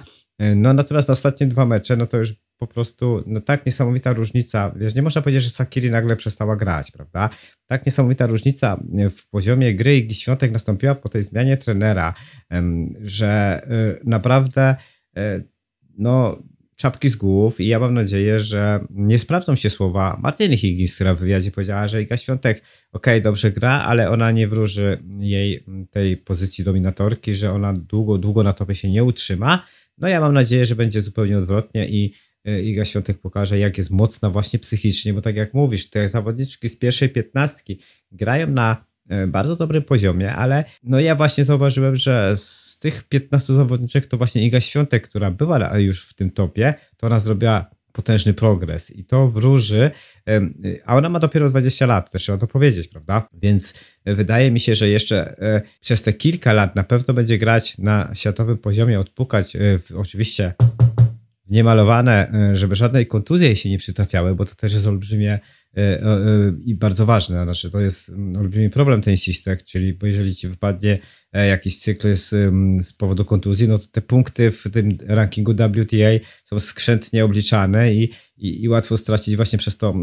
[0.56, 2.34] No natomiast na ostatnie dwa mecze, no to już
[2.68, 4.74] po prostu no tak niesamowita różnica.
[4.76, 7.30] Wiesz, nie można powiedzieć, że Sakiri nagle przestała grać, prawda?
[7.66, 8.80] Tak niesamowita różnica
[9.18, 12.14] w poziomie gry i Świątek nastąpiła po tej zmianie trenera,
[13.02, 13.62] że
[14.02, 14.76] y, naprawdę
[15.18, 15.48] y,
[15.98, 16.44] no
[16.76, 21.16] czapki z głów i ja mam nadzieję, że nie sprawdzą się słowa Martyny Higgins, która
[21.16, 26.18] w wywiadzie powiedziała, że Iga Świątek ok, dobrze gra, ale ona nie wróży jej tej
[26.18, 29.66] pozycji dominatorki, że ona długo, długo na topie się nie utrzyma.
[29.98, 32.14] No ja mam nadzieję, że będzie zupełnie odwrotnie i e,
[32.46, 36.76] Iga Świątek pokaże, jak jest mocna właśnie psychicznie, bo tak jak mówisz, te zawodniczki z
[36.76, 37.80] pierwszej piętnastki
[38.12, 43.54] grają na e, bardzo dobrym poziomie, ale no ja właśnie zauważyłem, że z tych 15
[43.54, 48.34] zawodniczek to właśnie Iga Świątek, która była już w tym topie, to ona zrobiła potężny
[48.34, 49.92] progres i to wróży,
[50.86, 53.28] a ona ma dopiero 20 lat, też trzeba to powiedzieć, prawda?
[53.34, 53.74] Więc
[54.06, 58.12] wydaje mi się, że jeszcze e, przez te kilka lat na pewno będzie grać na
[58.14, 59.58] światowym poziomie, odpukać
[59.96, 60.54] oczywiście
[61.50, 65.40] niemalowane, e, żeby żadnej kontuzji się nie przytrafiały, bo to też jest olbrzymie
[65.78, 67.44] e, e, i bardzo ważne.
[67.44, 71.00] Znaczy, to jest mm, olbrzymi problem tenisistek, czyli bo jeżeli ci wypadnie
[71.34, 72.30] jakiś cykl z,
[72.86, 78.12] z powodu kontuzji, no to te punkty w tym rankingu WTA są skrzętnie obliczane i,
[78.38, 79.96] i, i łatwo stracić właśnie przez to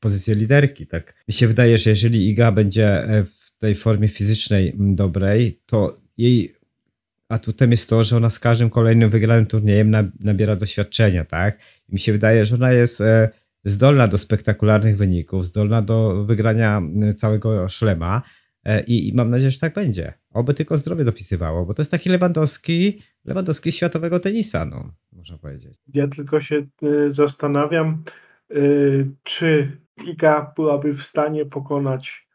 [0.00, 0.86] pozycję liderki.
[0.86, 6.55] Tak mi się wydaje, że jeżeli Iga będzie w tej formie fizycznej dobrej, to jej
[7.28, 11.58] atutem jest to, że ona z każdym kolejnym wygranym turniejem nabiera doświadczenia, tak?
[11.88, 13.28] I mi się wydaje, że ona jest e,
[13.64, 16.82] zdolna do spektakularnych wyników, zdolna do wygrania
[17.16, 18.22] całego szlema
[18.64, 20.12] e, i, i mam nadzieję, że tak będzie.
[20.30, 25.78] Oby tylko zdrowie dopisywało, bo to jest taki Lewandowski, Lewandowski światowego tenisa, no, można powiedzieć.
[25.94, 28.04] Ja tylko się y, zastanawiam,
[29.22, 32.26] czy Iga byłaby w stanie pokonać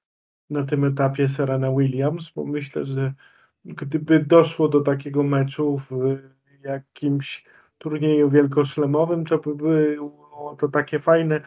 [0.50, 3.14] na tym etapie Serena Williams, bo myślę, że
[3.66, 6.18] gdyby doszło do takiego meczu w
[6.64, 7.46] jakimś
[7.78, 11.42] turnieju wielkoszlemowym, to by było to takie fajne,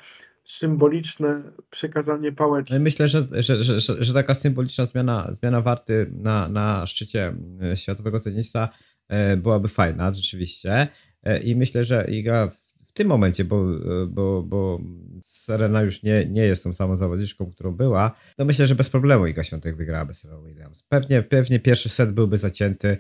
[0.45, 2.75] symboliczne przekazanie pałeczki.
[2.81, 8.21] Myślę, że, że, że, że, taka symboliczna zmiana, zmiana warty na, na szczycie e, światowego
[8.21, 8.69] tenisa
[9.09, 10.89] e, byłaby fajna, rzeczywiście.
[11.23, 12.51] E, I myślę, że Iga
[12.95, 13.64] tym momencie, bo,
[14.09, 14.80] bo, bo
[15.20, 19.26] Serena już nie, nie jest tą samą zawodniczką, którą była, no myślę, że bez problemu
[19.26, 20.82] Iga Świątek wygrałaby Serena Williams.
[20.88, 22.99] Pewnie, pewnie pierwszy set byłby zacięty,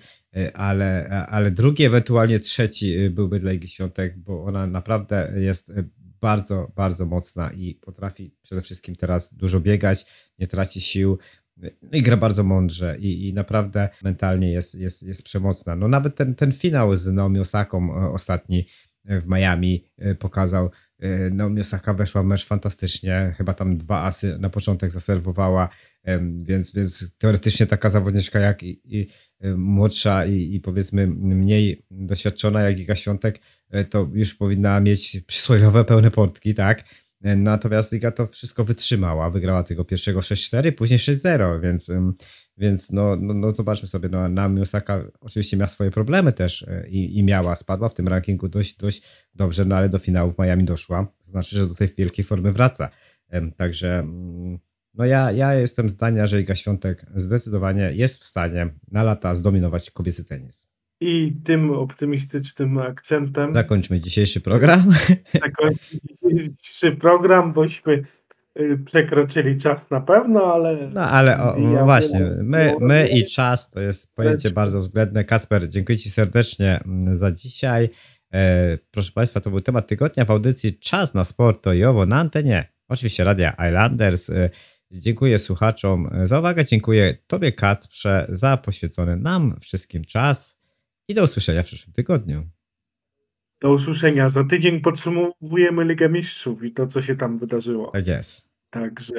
[0.54, 5.72] ale, ale drugi, ewentualnie trzeci byłby dla Igi Świątek, bo ona naprawdę jest
[6.20, 10.06] bardzo, bardzo mocna i potrafi przede wszystkim teraz dużo biegać,
[10.38, 11.18] nie traci sił.
[11.92, 15.76] I gra bardzo mądrze i, i naprawdę mentalnie jest, jest, jest przemocna.
[15.76, 18.66] No nawet ten, ten finał z Naomi Osaką e, ostatni,
[19.04, 20.70] w Miami e, pokazał.
[20.98, 25.68] E, no, Osaka weszła w mecz fantastycznie, chyba tam dwa asy na początek zaserwowała,
[26.42, 29.08] więc, więc teoretycznie taka zawodniczka jak i, i
[29.40, 33.40] e, młodsza i, i, powiedzmy mniej doświadczona jak Iga Świątek,
[33.90, 36.84] to już powinna mieć przysłowiowe pełne portki, tak?
[37.36, 41.90] Natomiast Iga to wszystko wytrzymała, wygrała tego pierwszego 6-4, później 6-0, więc
[42.58, 46.88] więc no, no, no zobaczmy sobie, no, Naomi Osaka oczywiście miała swoje problemy też e,
[46.88, 49.02] i, i miała, spadła w tym rankingu dość, dość
[49.34, 51.06] dobrze, no ale do finału w Miami doszła.
[51.18, 52.90] To znaczy, że do tej wielkiej formy wraca.
[53.56, 54.58] Także mm,
[54.94, 59.90] no ja, ja jestem zdania, że Iga Świątek zdecydowanie jest w stanie na lata zdominować
[59.90, 60.73] kobiecy tenis.
[61.06, 64.80] I tym optymistycznym akcentem zakończmy dzisiejszy program.
[65.44, 68.04] Zakończmy dzisiejszy program, bośmy
[68.60, 70.90] Y, przekroczyli czas na pewno, ale.
[70.92, 75.24] No ale o, ja właśnie, my, my i czas to jest pojęcie bardzo względne.
[75.24, 77.90] Kasper, dziękuję Ci serdecznie mm, za dzisiaj.
[78.34, 82.16] E, proszę Państwa, to był temat tygodnia w audycji Czas na sport to Jowo na
[82.16, 82.72] antenie.
[82.88, 84.30] Oczywiście Radia Islanders.
[84.30, 84.50] E,
[84.90, 86.64] dziękuję słuchaczom za uwagę.
[86.64, 90.53] Dziękuję Tobie, Kacprze, za poświęcony nam wszystkim czas.
[91.08, 92.46] I do usłyszenia w przyszłym tygodniu.
[93.60, 94.28] Do usłyszenia.
[94.28, 97.90] Za tydzień podsumowujemy Ligę Mistrzów i to, co się tam wydarzyło.
[97.90, 98.48] Tak jest.
[98.70, 99.14] Także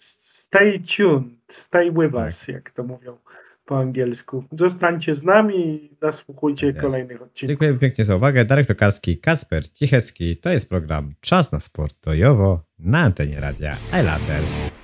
[0.00, 2.26] stay tuned, stay with tak.
[2.26, 3.18] us, jak to mówią
[3.64, 4.44] po angielsku.
[4.52, 7.48] Zostańcie z nami i nasłuchujcie tak kolejnych odcinków.
[7.48, 8.44] Dziękuję pięknie za uwagę.
[8.44, 10.36] Darek Tokarski, Kasper Cichecki.
[10.36, 14.81] To jest program Czas na sport tojowo na antenie radia Islanders.